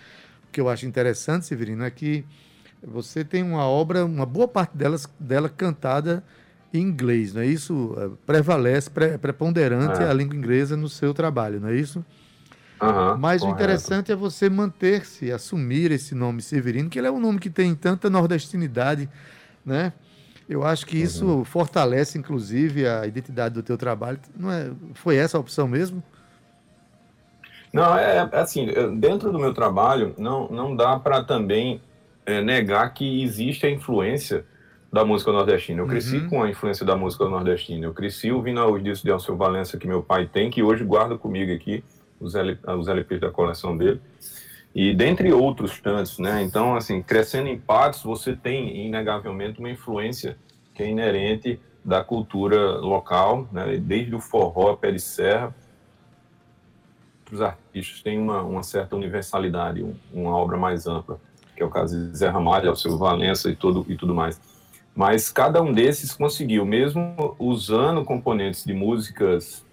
[0.47, 2.25] O que eu acho interessante, Severino, é que
[2.81, 6.23] você tem uma obra, uma boa parte delas, dela cantada
[6.73, 7.95] inglês, não é isso?
[7.97, 10.07] É, prevalece, pre, preponderante é.
[10.07, 12.03] a língua inglesa no seu trabalho, não é isso?
[12.81, 13.45] Uhum, Mas correto.
[13.45, 17.49] o interessante é você manter-se, assumir esse nome Severino, que ele é um nome que
[17.49, 19.09] tem tanta nordestinidade,
[19.65, 19.91] né?
[20.47, 21.45] Eu acho que isso uhum.
[21.45, 24.19] fortalece, inclusive, a identidade do teu trabalho.
[24.35, 26.01] Não é, foi essa a opção mesmo?
[27.71, 31.79] Não, é, é assim, dentro do meu trabalho, não, não dá para também
[32.25, 34.43] é, negar que existe a influência
[34.91, 35.81] da música nordestina.
[35.81, 36.29] Eu cresci uhum.
[36.29, 37.85] com a influência da música nordestina.
[37.85, 41.17] Eu cresci ouvindo os discos de Alceu Valença que meu pai tem, que hoje guarda
[41.17, 41.83] comigo aqui,
[42.19, 44.01] os, LP, os LPs da coleção dele.
[44.73, 46.41] E dentre outros tantos, né?
[46.43, 50.37] Então, assim, crescendo em Patos, você tem, inegavelmente, uma influência
[50.73, 53.77] que é inerente da cultura local, né?
[53.77, 55.55] Desde o forró, pé de serra,
[57.31, 61.19] os artistas têm uma, uma certa universalidade, um, uma obra mais ampla,
[61.55, 64.39] que é o caso de Zé Ramalho, Alceu Valença e, todo, e tudo mais.
[64.99, 69.65] Mas cada um desses conseguiu, mesmo usando componentes de músicas,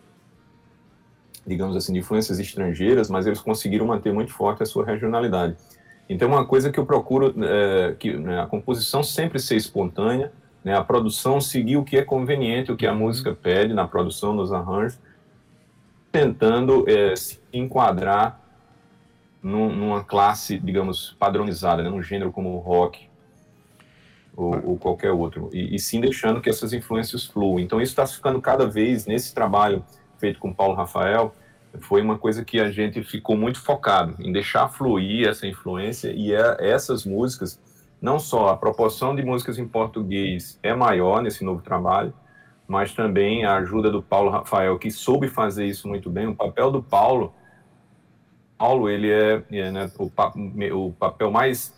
[1.44, 5.56] digamos assim, de influências estrangeiras, mas eles conseguiram manter muito forte a sua regionalidade.
[6.08, 10.76] Então, uma coisa que eu procuro, é, que né, a composição sempre ser espontânea, né,
[10.76, 14.52] a produção seguir o que é conveniente, o que a música pede na produção, nos
[14.52, 14.96] arranjos,
[16.12, 18.40] tentando é, se enquadrar
[19.42, 23.08] num, numa classe, digamos, padronizada, né, num gênero como o rock,
[24.36, 27.58] ou, ou qualquer outro, e, e, sim deixando que essas influências fluam.
[27.58, 29.82] Então, isso está ficando cada vez, nesse trabalho
[30.18, 31.34] feito com Paulo Rafael,
[31.80, 36.32] foi uma coisa que a gente ficou muito focado em deixar fluir essa influência e
[36.32, 37.60] é, essas músicas,
[38.00, 42.12] não só a proporção de músicas em português é maior nesse novo trabalho,
[42.68, 46.26] mas também a ajuda do Paulo Rafael, que soube fazer isso muito bem.
[46.26, 47.32] O papel do Paulo,
[48.58, 51.75] Paulo ele é, é né, o, o papel mais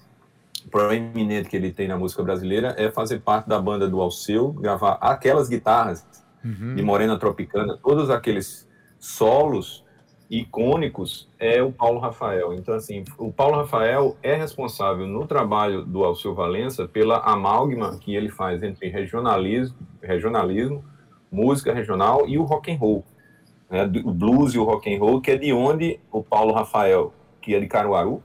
[0.68, 4.98] proeminente que ele tem na música brasileira é fazer parte da banda do Alceu, gravar
[5.00, 6.06] aquelas guitarras
[6.44, 6.74] uhum.
[6.74, 9.84] de Morena Tropicana, todos aqueles solos
[10.30, 12.52] icônicos é o Paulo Rafael.
[12.52, 18.14] Então, assim, o Paulo Rafael é responsável no trabalho do Alceu Valença pela amálgama que
[18.14, 20.84] ele faz entre regionalismo, regionalismo
[21.30, 23.04] música regional e o rock and roll.
[23.70, 27.12] né, o blues e o rock and roll, que é de onde o Paulo Rafael,
[27.40, 28.22] que é de Caruaru,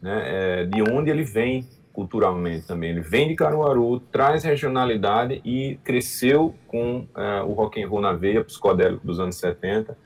[0.00, 2.90] né, é de onde ele vem culturalmente também.
[2.90, 8.12] Ele vem de Caruaru, traz regionalidade e cresceu com é, o rock and roll na
[8.12, 9.96] veia, psicodélico dos anos 70.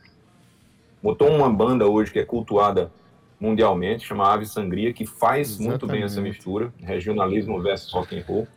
[1.02, 2.90] Botou uma banda hoje que é cultuada
[3.38, 5.68] mundialmente, chama Ave Sangria, que faz Exatamente.
[5.68, 8.48] muito bem essa mistura, regionalismo versus rock and roll.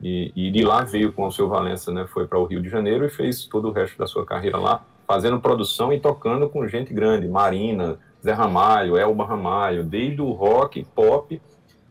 [0.00, 2.68] E, e, de lá veio com o seu Valença, né, foi para o Rio de
[2.68, 6.68] Janeiro e fez todo o resto da sua carreira lá, fazendo produção e tocando com
[6.68, 11.40] gente grande, Marina, Zé Ramalho, Elba Ramalho, desde o rock, pop,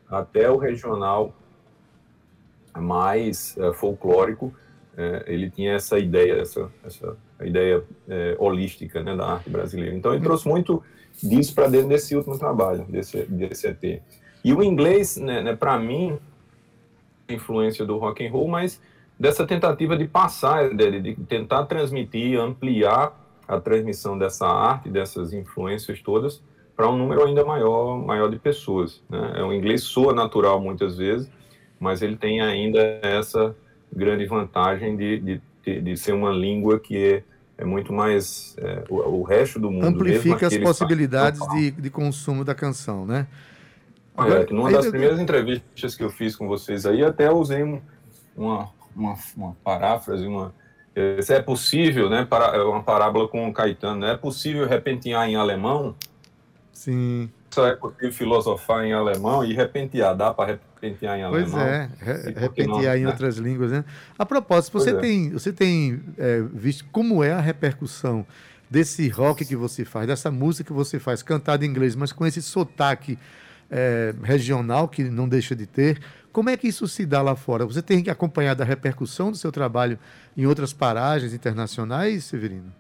[0.09, 1.33] até o regional
[2.75, 4.53] mais é, folclórico,
[4.97, 9.95] é, ele tinha essa ideia, essa, essa ideia é, holística né, da arte brasileira.
[9.95, 10.83] Então ele trouxe muito
[11.21, 14.01] disso para dentro desse último trabalho, desse, desse EP.
[14.43, 16.17] E o inglês, né, né para mim,
[17.27, 18.81] influência do rock and roll, mas
[19.19, 23.13] dessa tentativa de passar, de, de tentar transmitir, ampliar
[23.47, 26.41] a transmissão dessa arte, dessas influências todas,
[26.75, 29.01] para um número ainda maior, maior de pessoas.
[29.09, 29.41] Né?
[29.43, 31.29] O inglês soa natural muitas vezes,
[31.79, 33.55] mas ele tem ainda essa
[33.91, 37.23] grande vantagem de, de, de ser uma língua que é,
[37.57, 39.87] é muito mais é, o, o, resto do mundo.
[39.87, 43.27] Amplifica as possibilidades de, de consumo da canção, né?
[44.17, 47.81] Agora, é, numa das primeiras entrevistas que eu fiz com vocês aí, até usei um,
[48.35, 50.53] uma, uma, uma paráfrase, uma,
[51.21, 55.27] se é possível, né, para, é uma parábola com o Caetano, né, é possível repentear
[55.27, 55.95] em alemão?
[56.75, 57.31] Sim.
[57.51, 61.87] Só é possível filosofar em alemão e repentear, dá para repentear em pois alemão?
[61.97, 63.07] Pois é, re repentear em né?
[63.07, 63.85] outras línguas, né?
[64.19, 68.27] A propósito, você tem, você tem é, visto como é a repercussão
[68.69, 72.25] desse rock que você faz, dessa música que você faz, cantada em inglês, mas com
[72.25, 73.17] esse sotaque
[73.71, 76.01] é, regional que não deixa de ter.
[76.33, 77.65] Como é que isso se dá lá fora?
[77.65, 79.97] Você tem que acompanhar a repercussão do seu trabalho
[80.35, 82.73] em outras paragens internacionais, Severino?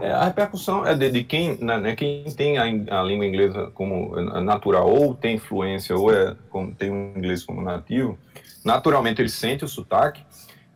[0.00, 2.64] É, a repercussão é de, de quem, né, né quem tem a,
[3.00, 7.62] a, língua inglesa como natural, ou tem influência, ou é, como, tem o inglês como
[7.62, 8.18] nativo,
[8.64, 10.22] naturalmente ele sente o sotaque,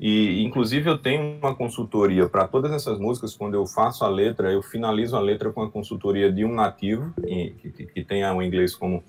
[0.03, 3.37] e, inclusive, eu tenho uma consultoria para todas essas músicas.
[3.37, 7.12] Quando eu faço a letra, eu finalizo a letra com a consultoria de um nativo,
[7.21, 9.05] que, que, que tenha o inglês como,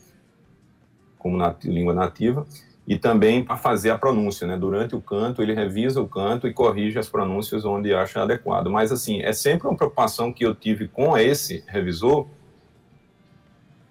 [1.18, 2.46] como nat língua nativa,
[2.88, 4.48] e também para fazer a pronúncia.
[4.48, 4.58] Né?
[4.58, 8.70] Durante o canto, ele revisa o canto e corrige as pronúncias onde acha adequado.
[8.70, 12.28] Mas, assim, é sempre uma preocupação que eu tive com esse revisor,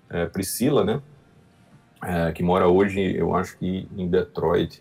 [0.09, 1.01] é, Priscila, né?
[2.03, 4.81] É, que mora hoje, eu acho que em Detroit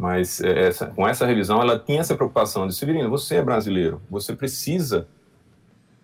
[0.00, 4.00] mas é, essa, com essa revisão, ela tinha essa preocupação de, Severino, você é brasileiro,
[4.10, 5.06] você precisa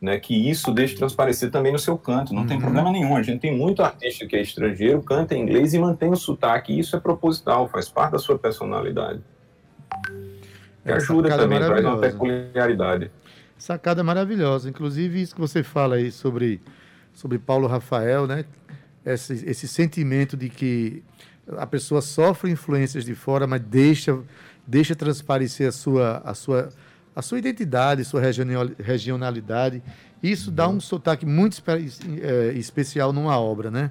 [0.01, 2.49] né, que isso deixe transparecer também no seu canto, não uhum.
[2.49, 3.17] tem problema nenhum.
[3.17, 6.79] A gente tem muito artista que é estrangeiro, canta em inglês e mantém o sotaque,
[6.79, 9.21] isso é proposital, faz parte da sua personalidade.
[10.85, 13.11] Que ajuda também, traz uma peculiaridade.
[13.59, 14.69] Sacada maravilhosa.
[14.69, 16.61] Inclusive, isso que você fala aí sobre,
[17.13, 18.45] sobre Paulo Rafael, né?
[19.05, 21.03] Esse, esse sentimento de que
[21.57, 24.19] a pessoa sofre influências de fora, mas deixa,
[24.67, 26.69] deixa transparecer a sua, a sua,
[27.17, 28.21] a sua identidade, sua
[28.79, 29.83] regionalidade.
[30.23, 31.63] Isso dá um sotaque muito
[32.21, 33.91] é, especial numa obra, né?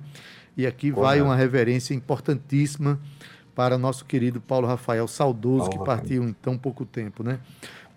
[0.55, 2.99] E aqui vai uma reverência importantíssima
[3.55, 7.39] para nosso querido Paulo Rafael, saudoso, Paulo que partiu em tão pouco tempo, né?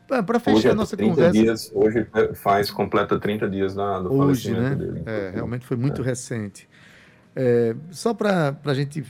[0.07, 1.33] Para fechar é a nossa conversa.
[1.33, 2.07] Dias, hoje
[2.37, 4.75] faz, completa 30 dias da, do hoje, né?
[4.75, 5.03] dele.
[5.05, 6.05] É, realmente foi muito é.
[6.07, 6.67] recente.
[7.37, 9.05] É, só para a gente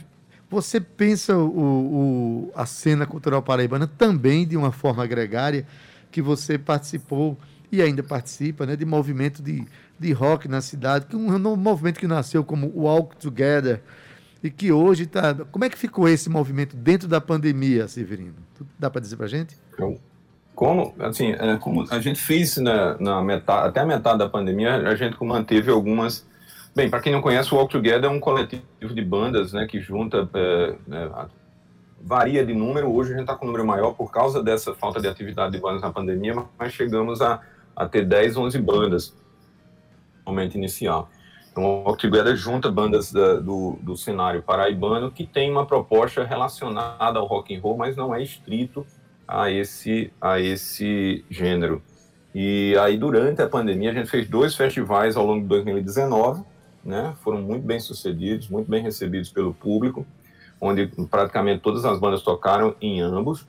[0.49, 5.65] você pensa o, o, a cena cultural paraibana também de uma forma gregária,
[6.11, 7.37] que você participou
[7.71, 9.65] e ainda participa né, de movimento de,
[9.99, 13.81] de rock na cidade, que um, um movimento que nasceu como Walk Together
[14.43, 15.33] e que hoje está.
[15.33, 18.35] Como é que ficou esse movimento dentro da pandemia, Severino?
[18.77, 19.55] Dá para dizer para a gente?
[20.55, 24.75] Como, assim, é, como a gente fez na, na metade, até a metade da pandemia,
[24.75, 26.27] a gente manteve algumas
[26.75, 29.81] Bem, para quem não conhece, o Walk Together é um coletivo de bandas né, que
[29.81, 31.09] junta, é, é,
[32.01, 32.91] varia de número.
[32.93, 35.59] Hoje a gente está com um número maior por causa dessa falta de atividade de
[35.59, 37.41] bandas na pandemia, mas chegamos a,
[37.75, 39.15] a ter 10, 11 bandas
[40.25, 41.09] no momento inicial.
[41.51, 47.19] Então, o Together junta bandas da, do, do cenário paraibano que tem uma proposta relacionada
[47.19, 48.85] ao rock and roll, mas não é estrito
[49.27, 51.81] a esse, a esse gênero.
[52.33, 56.43] E aí, durante a pandemia, a gente fez dois festivais ao longo de 2019,
[56.83, 57.13] né?
[57.23, 60.05] Foram muito bem sucedidos, muito bem recebidos pelo público,
[60.59, 63.47] onde praticamente todas as bandas tocaram em ambos.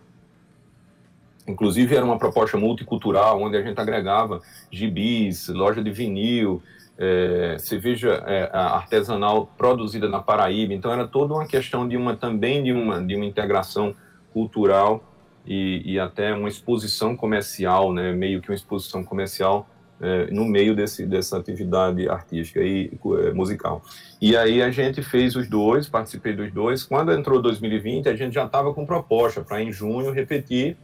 [1.47, 4.41] Inclusive era uma proposta multicultural, onde a gente agregava
[4.71, 6.63] gibis, loja de vinil,
[6.99, 10.75] é, cerveja é, artesanal produzida na Paraíba.
[10.75, 13.95] Então era toda uma questão de uma também de uma de uma integração
[14.33, 15.03] cultural
[15.47, 18.13] e, e até uma exposição comercial, né?
[18.13, 19.67] Meio que uma exposição comercial
[20.01, 23.83] é, no meio desse, dessa atividade artística e é, musical.
[24.21, 26.85] E aí a gente fez os dois, participei dos dois.
[26.85, 30.77] Quando entrou 2020, a gente já estava com proposta para em junho repetir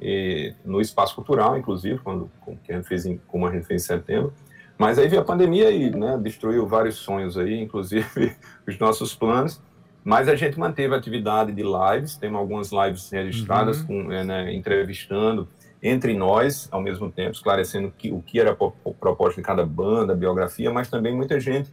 [0.00, 2.30] e, no espaço cultural, inclusive, quando
[2.64, 4.32] que a gente fez em, como a gente fez em setembro.
[4.78, 8.36] Mas aí veio a pandemia e né, destruiu vários sonhos aí, inclusive
[8.66, 9.60] os nossos planos.
[10.04, 14.04] Mas a gente manteve a atividade de lives, temos algumas lives registradas, uhum.
[14.04, 15.48] com, é, né, entrevistando
[15.82, 20.14] entre nós, ao mesmo tempo, esclarecendo que, o que era a proposta de cada banda,
[20.14, 21.72] biografia, mas também muita gente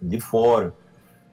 [0.00, 0.72] de fora.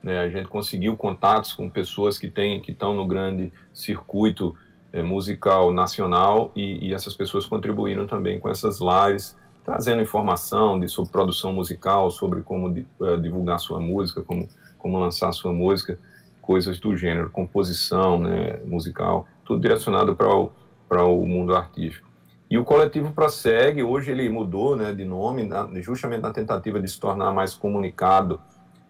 [0.04, 0.20] Né?
[0.20, 4.56] A gente conseguiu contatos com pessoas que têm, que estão no grande circuito
[4.92, 10.90] é, musical nacional e, e, essas pessoas contribuíram também com essas lives, trazendo informação de,
[10.90, 15.98] sobre produção musical, sobre como de, uh, divulgar sua música, como, como lançar sua música,
[16.42, 20.52] coisas do gênero, composição né, musical, tudo direcionado para o
[20.92, 22.06] para o mundo artístico.
[22.50, 25.50] E o coletivo prossegue, hoje ele mudou né, de nome,
[25.82, 28.42] justamente na tentativa de se tornar mais comunicado,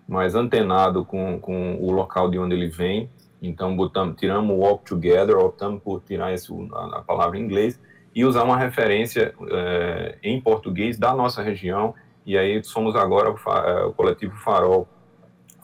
[0.08, 3.08] mais antenado com, com o local de onde ele vem.
[3.40, 7.80] Então, botamos, tiramos o Walk Together, optamos por tirar esse, a, a palavra em inglês
[8.16, 11.94] e usar uma referência é, em português da nossa região.
[12.26, 14.90] E aí somos agora o, é, o coletivo Farol,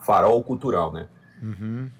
[0.06, 1.08] Farol Cultural, né?
[1.42, 1.90] Uhum.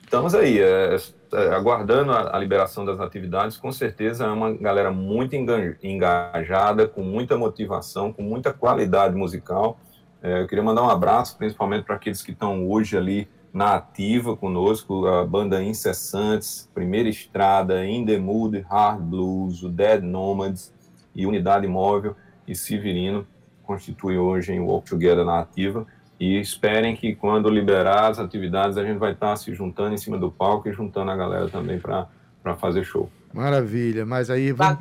[0.00, 0.96] Estamos aí, é,
[1.32, 7.36] aguardando a, a, liberação das atividades, com certeza é uma galera muito engajada, com muita
[7.36, 9.78] motivação, com muita qualidade musical.
[10.22, 14.36] É, eu queria mandar um abraço, principalmente para aqueles que estão hoje ali na ativa
[14.36, 20.72] conosco, a banda Incessantes, Primeira Estrada, In The Mood, Hard Blues, o Dead Nomads
[21.14, 22.14] e Unidade Móvel
[22.46, 23.26] e Severino
[23.70, 25.86] constituem hoje em Walk Together na ativa.
[26.20, 30.18] E esperem que quando liberar as atividades, a gente vai estar se juntando em cima
[30.18, 33.10] do palco e juntando a galera também para fazer show.
[33.32, 34.78] Maravilha, mas aí vamos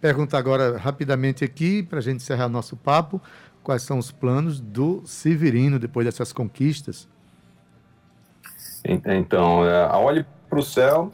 [0.00, 3.20] perguntar agora rapidamente aqui, para a gente encerrar nosso papo,
[3.62, 7.08] quais são os planos do Severino depois dessas conquistas?
[8.84, 11.12] Então, é, a Olhe para o Céu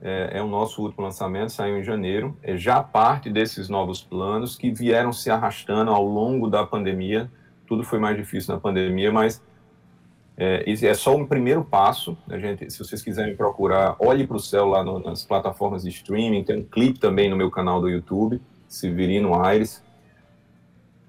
[0.00, 4.56] é, é, o nosso último lançamento, saiu em janeiro, é já parte desses novos planos
[4.56, 7.30] que vieram se arrastando ao longo da pandemia,
[7.66, 9.42] tudo foi mais difícil na pandemia, mas
[10.36, 12.16] é, é só um primeiro passo.
[12.28, 15.88] A gente, se vocês quiserem procurar, olhe para o céu lá no, nas plataformas de
[15.88, 16.44] streaming.
[16.44, 19.82] Tem um clipe também no meu canal do YouTube, Severino Aires.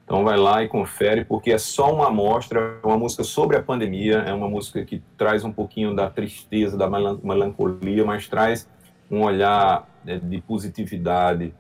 [0.06, 4.20] Então vai lá e confere, porque é só uma amostra, uma música sobre a pandemia,
[4.20, 8.70] é uma música que traz um pouquinho da tristeza, da melancolia, mas traz
[9.12, 11.54] um olhar né, de positividade,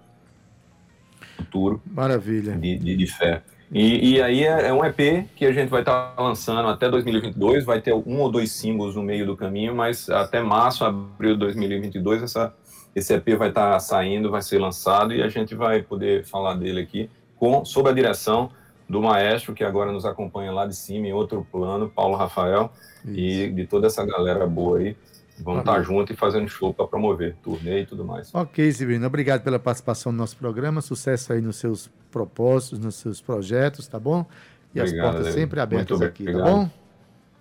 [1.36, 1.82] futuro.
[1.86, 2.56] Maravilha.
[2.56, 3.44] De, de, de fé.
[3.72, 6.90] E, e aí é, é, um EP que a gente vai estar tá lançando até
[6.90, 11.34] 2022, vai ter um ou dois singles no meio do caminho, mas até março, abril
[11.34, 12.54] de 2022, essa,
[12.96, 16.54] esse EP vai estar tá saindo, vai ser lançado e a gente vai poder falar
[16.54, 18.50] dele aqui com, sob a direção
[18.90, 22.72] do maestro que agora nos acompanha lá de cima em outro plano, Paulo Rafael,
[23.04, 23.20] Isso.
[23.20, 24.96] e de toda essa galera boa aí.
[25.40, 28.34] Vamos estar tá junto e fazendo show para promover turnê e tudo mais.
[28.34, 29.06] Ok, Severino.
[29.06, 30.82] Obrigado pela participação no nosso programa.
[30.82, 34.26] Sucesso aí nos seus propósitos, nos seus projetos, tá bom?
[34.74, 36.70] E obrigado, as portas sempre abertas aqui, tá bom?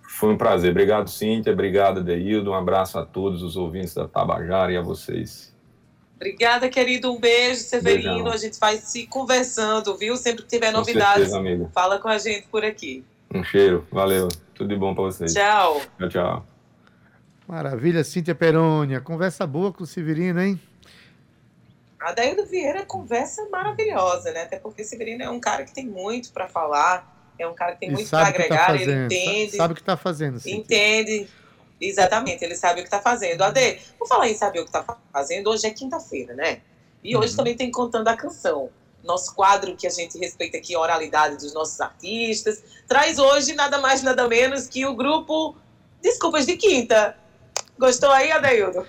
[0.01, 0.71] Foi um prazer.
[0.71, 1.51] Obrigado, Cíntia.
[1.51, 2.51] Obrigado, Deildo.
[2.51, 5.53] Um abraço a todos os ouvintes da Tabajara e a vocês.
[6.15, 7.11] Obrigada, querido.
[7.11, 8.13] Um beijo, Severino.
[8.13, 8.31] Beijão.
[8.31, 10.15] A gente vai se conversando, viu?
[10.15, 13.03] Sempre que tiver novidades, certeza, fala com a gente por aqui.
[13.33, 13.85] Um cheiro.
[13.91, 14.27] Valeu.
[14.53, 15.33] Tudo de bom para vocês.
[15.33, 15.81] Tchau.
[15.99, 16.47] Tchau, tchau.
[17.47, 19.01] Maravilha, Cíntia Perônia.
[19.01, 20.59] Conversa boa com o Severino, hein?
[21.99, 24.43] A Daíldo Vieira conversa maravilhosa, né?
[24.43, 27.73] Até porque o Severino é um cara que tem muito para falar, é um cara
[27.73, 29.57] que tem muito para tá agregar, tá ele entende.
[29.57, 30.57] Sabe o que está fazendo, Cíntia.
[30.57, 31.29] Entende.
[31.79, 33.41] Exatamente, ele sabe o que está fazendo.
[33.43, 35.49] Ade, vou falar em saber o que está fazendo.
[35.49, 36.61] Hoje é quinta-feira, né?
[37.03, 37.37] E hoje uhum.
[37.37, 38.69] também tem Contando a Canção.
[39.03, 42.63] Nosso quadro que a gente respeita aqui, a oralidade dos nossos artistas.
[42.87, 45.55] Traz hoje nada mais, nada menos que o grupo
[46.01, 47.15] Desculpas de Quinta.
[47.77, 48.85] Gostou aí, Adeildo?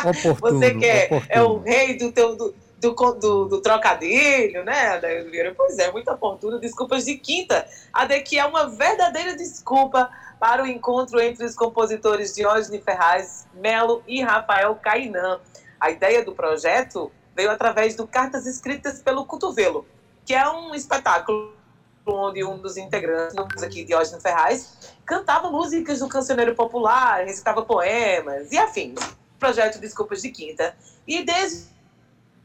[0.00, 2.36] Oportuno, Você que é, é, o rei do teu.
[2.36, 5.54] Do, do, do, do, trocadilho, né, Adaildo Vieira?
[5.56, 6.58] Pois é, muito oportuno.
[6.58, 7.66] Desculpas de quinta.
[7.90, 13.46] A de que é uma verdadeira desculpa para o encontro entre os compositores Diógenes Ferraz,
[13.54, 15.40] Melo e Rafael Cainã.
[15.80, 19.86] A ideia do projeto veio através do Cartas Escritas pelo Cotovelo,
[20.26, 21.54] que é um espetáculo
[22.06, 28.58] onde um dos integrantes aqui, Diógenes Ferraz, cantava músicas do cancioneiro popular, recitava poemas e
[28.58, 28.98] afins.
[29.38, 30.76] Projeto Desculpas de Quinta.
[31.06, 31.66] E desde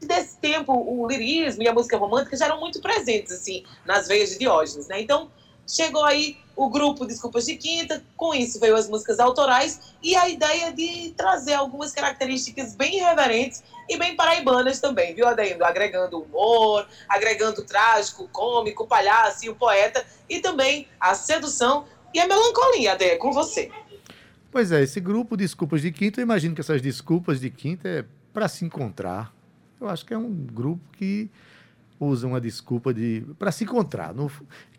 [0.08, 4.30] esse tempo, o lirismo e a música romântica já eram muito presentes, assim, nas veias
[4.30, 5.00] de Diógenes, né?
[5.00, 5.30] Então,
[5.66, 10.28] chegou aí o grupo Desculpas de Quinta, com isso veio as músicas autorais e a
[10.28, 15.64] ideia de trazer algumas características bem irreverentes e bem paraibanas também, viu, Adendo?
[15.64, 22.26] Agregando humor, agregando trágico, cômico, palhaço e o poeta, e também a sedução e a
[22.26, 23.70] melancolia, Ade, com você.
[24.50, 28.04] Pois é, esse grupo Desculpas de Quinta, eu imagino que essas desculpas de quinta é
[28.32, 29.32] para se encontrar.
[29.80, 31.30] Eu acho que é um grupo que
[32.00, 34.30] usa uma desculpa de para se encontrar, no-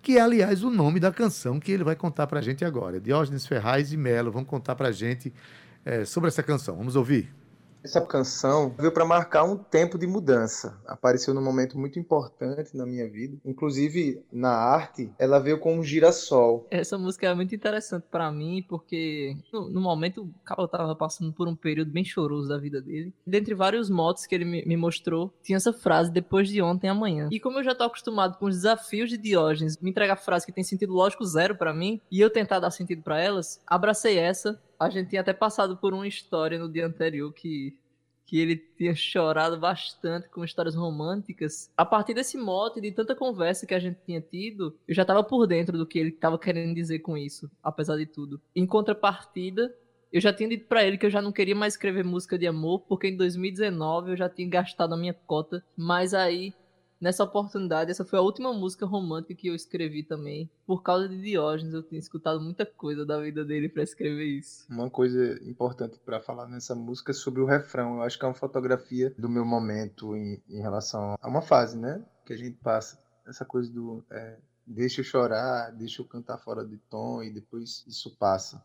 [0.02, 3.00] que é, aliás, o nome da canção que ele vai contar para a gente agora.
[3.00, 5.32] Diógenes Ferraz e Melo vão contar para a gente
[5.86, 6.76] eh, sobre essa canção.
[6.76, 7.32] Vamos ouvir?
[7.84, 10.80] Essa canção veio para marcar um tempo de mudança.
[10.86, 13.38] Apareceu num momento muito importante na minha vida.
[13.44, 16.68] Inclusive, na arte, ela veio com um girassol.
[16.70, 21.34] Essa música é muito interessante pra mim, porque no, no momento o Cabo tava passando
[21.34, 23.14] por um período bem choroso da vida dele.
[23.26, 27.30] Dentre vários motos que ele me, me mostrou, tinha essa frase, depois de ontem, amanhã.
[27.32, 30.52] E como eu já tô acostumado com os desafios de Diógenes, me entregar frase que
[30.52, 34.60] tem sentido lógico zero pra mim, e eu tentar dar sentido pra elas, abracei essa.
[34.82, 37.78] A gente tinha até passado por uma história no dia anterior que
[38.26, 41.70] que ele tinha chorado bastante com histórias românticas.
[41.76, 45.22] A partir desse mote de tanta conversa que a gente tinha tido, eu já estava
[45.22, 48.42] por dentro do que ele estava querendo dizer com isso, apesar de tudo.
[48.56, 49.76] Em contrapartida,
[50.14, 52.48] eu já tinha dito pra ele que eu já não queria mais escrever música de
[52.48, 56.54] amor, porque em 2019 eu já tinha gastado a minha cota, mas aí
[57.02, 60.48] Nessa oportunidade, essa foi a última música romântica que eu escrevi também.
[60.68, 64.68] Por causa de Diógenes, eu tinha escutado muita coisa da vida dele pra escrever isso.
[64.70, 67.96] Uma coisa importante para falar nessa música é sobre o refrão.
[67.96, 71.76] Eu acho que é uma fotografia do meu momento em, em relação a uma fase,
[71.76, 72.06] né?
[72.24, 73.00] Que a gente passa.
[73.26, 74.38] Essa coisa do é,
[74.68, 78.64] deixa eu chorar, deixa eu cantar fora de tom e depois isso passa.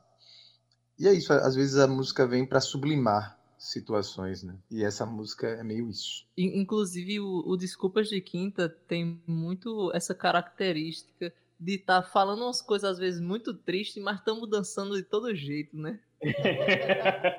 [0.98, 4.54] E é isso, às vezes a música vem para sublimar situações, né?
[4.70, 6.26] E essa música é meio isso.
[6.36, 12.60] In- Inclusive, o, o Desculpas de Quinta tem muito essa característica de estar falando umas
[12.60, 15.98] coisas às vezes muito tristes, mas estamos dançando de todo jeito, né?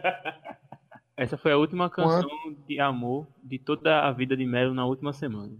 [1.15, 2.29] Essa foi a última canção
[2.67, 5.53] de amor de toda a vida de Melo na última semana.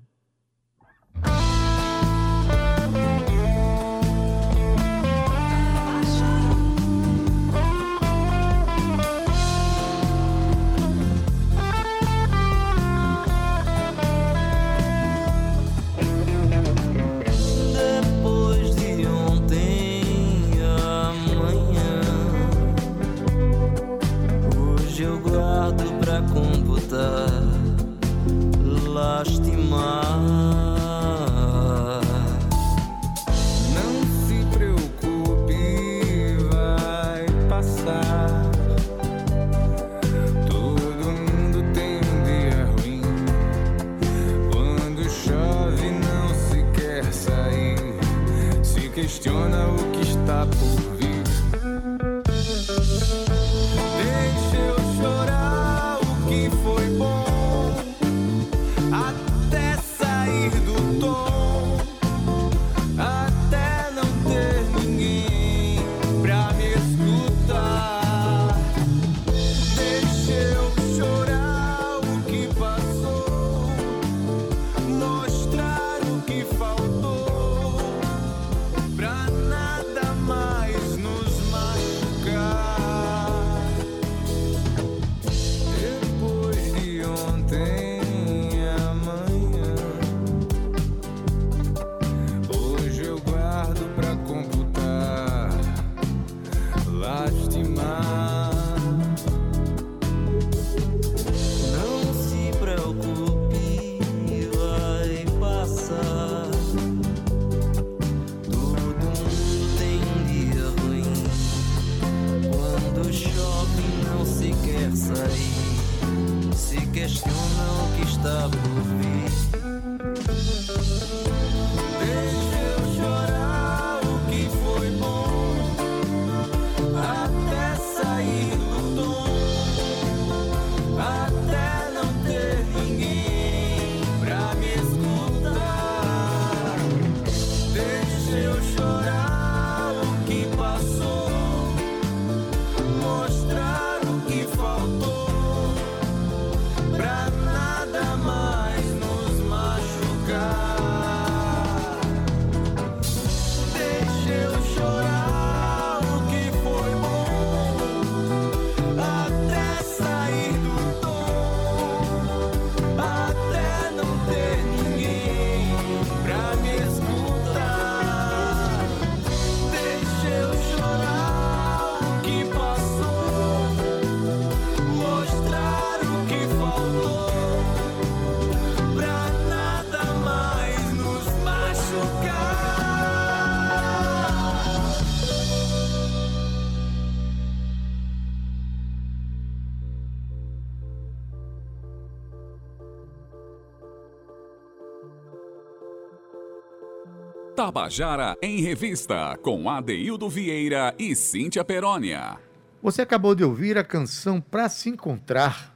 [197.68, 202.38] Tabajara em Revista, com Adeildo Vieira e Cíntia Perónia.
[202.82, 205.76] Você acabou de ouvir a canção Pra Se Encontrar.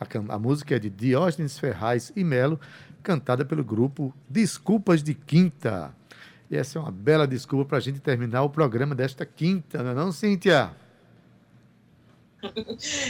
[0.00, 2.58] A, a música é de Diógenes Ferraz e Melo,
[3.04, 5.94] cantada pelo grupo Desculpas de Quinta.
[6.50, 9.92] E essa é uma bela desculpa para a gente terminar o programa desta quinta, não
[9.92, 10.72] é não, Cíntia?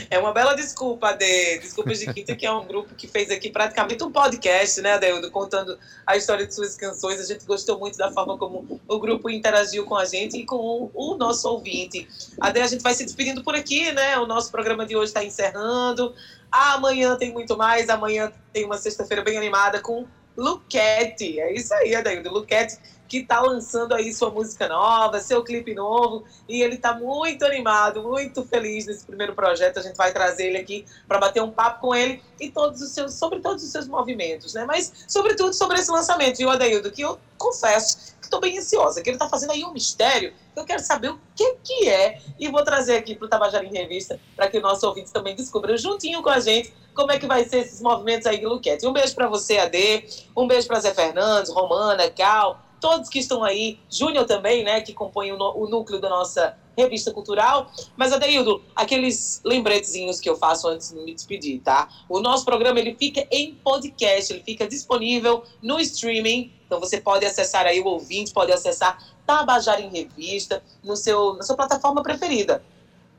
[0.09, 1.59] É uma bela desculpa, Ade.
[1.59, 5.29] Desculpas de Quinta, que é um grupo que fez aqui praticamente um podcast, né, Adeildo,
[5.29, 7.19] contando a história de suas canções.
[7.19, 10.89] A gente gostou muito da forma como o grupo interagiu com a gente e com
[10.93, 12.07] o, nosso ouvinte.
[12.39, 14.17] Ade, a gente vai se despedindo por aqui, né?
[14.17, 16.13] O nosso programa de hoje está encerrando.
[16.51, 17.89] Amanhã tem muito mais.
[17.89, 21.39] Amanhã tem uma sexta-feira bem animada com Luquete.
[21.39, 22.31] É isso aí, Adeildo.
[22.31, 22.77] Luquete
[23.09, 28.03] que tá lançando aí sua música nova, seu clipe novo, e ele tá muito animado,
[28.03, 29.79] muito feliz nesse primeiro projeto.
[29.79, 32.91] A gente vai trazer ele aqui para bater um papo com ele e todos os
[32.91, 34.63] seus, sobre todos os seus movimentos, né?
[34.63, 36.91] Mas, sobretudo, sobre esse lançamento, viu, Adaildo?
[36.91, 40.59] Que eu confesso que estou bem ansiosa, que ele tá fazendo aí um mistério, que
[40.59, 44.19] eu quero saber o que que é, e vou trazer aqui pro Tabajara em Revista,
[44.35, 47.59] para que nossos ouvintes também descubram juntinho com a gente como é que vai ser
[47.59, 48.85] esses movimentos aí de Luquete.
[48.85, 50.05] Um beijo para você, Ade,
[50.35, 54.93] um beijo para Zé Fernandes, Romana, Cal, todos que estão aí, Júnior também, né, que
[54.93, 57.71] compõe o, o núcleo da nossa revista cultural.
[57.95, 61.89] Mas, Adeildo, aqueles lembretezinhos que eu faço antes de me despedir, tá?
[62.07, 67.25] O nosso programa, ele fica em podcast, ele fica disponível no streaming, então você pode
[67.25, 72.63] acessar aí, o ouvinte pode acessar Tabajara em Revista no seu, na sua plataforma preferida.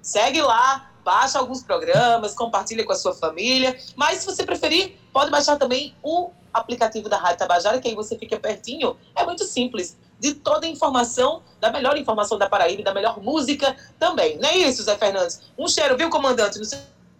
[0.03, 3.79] Segue lá, baixa alguns programas, compartilha com a sua família.
[3.97, 8.19] Mas se você preferir, pode baixar também o aplicativo da Rádio Tabajara, que aí você
[8.19, 8.97] fica pertinho.
[9.15, 9.97] É muito simples.
[10.19, 14.39] De toda a informação, da melhor informação da Paraíba da melhor música também.
[14.39, 15.41] Não é isso, Zé Fernandes?
[15.59, 16.79] Um cheiro, viu, comandante, no seu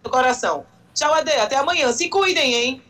[0.09, 0.65] coração.
[0.93, 1.31] Tchau, Ade.
[1.31, 1.91] Até amanhã.
[1.91, 2.83] Se cuidem, hein?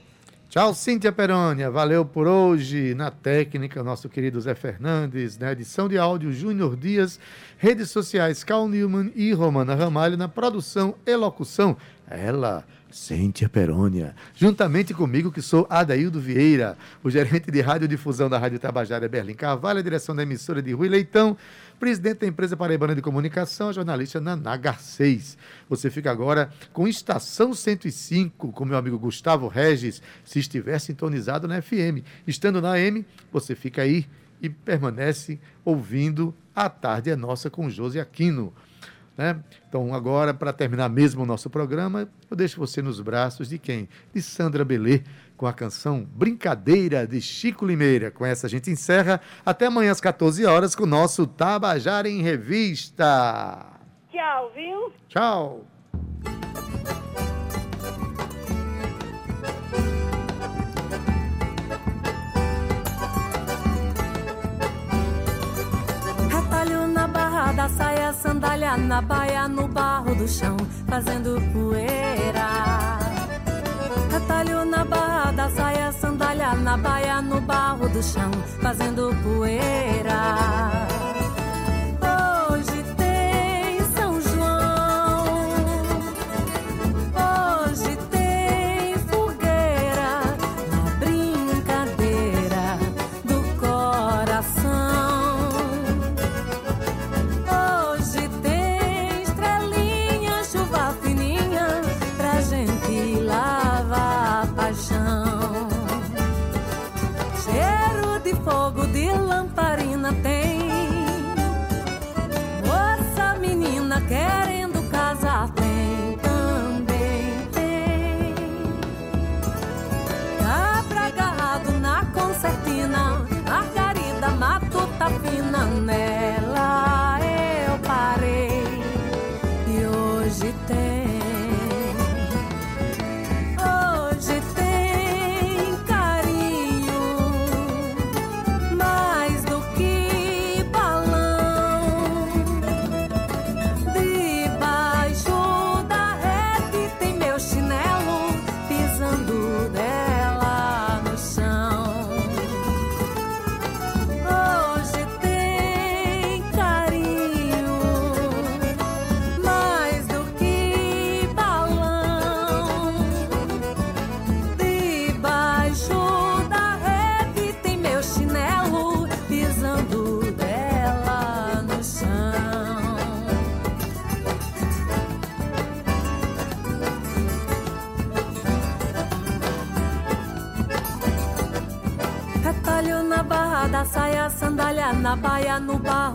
[0.52, 1.72] Tchau, Cíntia Perônia.
[1.72, 2.94] Valeu por hoje.
[2.94, 5.38] Na técnica, nosso querido Zé Fernandes.
[5.38, 7.18] Na edição de áudio, Júnior Dias.
[7.58, 10.18] Redes sociais, Cal Newman e Romana Ramalho.
[10.18, 14.14] Na produção e locução, ela, Cíntia Perônia.
[14.36, 19.80] Juntamente comigo, que sou Adaildo Vieira, o gerente de radiodifusão da Rádio Tabajara, Berlim Carvalho,
[19.80, 21.38] a direção da emissora de Rui Leitão,
[21.82, 25.36] presidente da empresa Paraibana de Comunicação, a jornalista Naná Garcês.
[25.68, 31.60] Você fica agora com Estação 105, com meu amigo Gustavo Regis, se estiver sintonizado na
[31.60, 32.06] FM.
[32.28, 33.04] Estando na AM,
[33.34, 34.06] você fica aí
[34.40, 38.54] e permanece ouvindo A Tarde é Nossa com Josi Aquino.
[39.18, 39.40] Né?
[39.68, 43.88] Então, agora, para terminar mesmo o nosso programa, eu deixo você nos braços de quem?
[44.14, 45.02] De Sandra Belê,
[45.38, 48.12] com a canção Brincadeira de Chico Limeira.
[48.12, 49.22] Com essa a gente encerra.
[49.46, 53.66] Até amanhã às 14 horas com o nosso Tabajara em Revista.
[54.12, 54.94] Tchau, viu?
[55.08, 55.66] Tchau!
[67.78, 70.58] Saia, sandália na baia, no barro do chão,
[70.88, 72.50] fazendo poeira.
[74.12, 80.91] Retalho na barra da saia, sandália na baia, no barro do chão, fazendo poeira.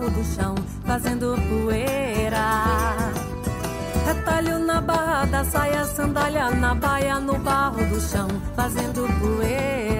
[0.06, 0.54] Barro do chão,
[0.84, 2.96] fazendo poeira.
[4.06, 9.95] Retalho na barra da saia, sandália na baia, no barro do chão, fazendo poeira.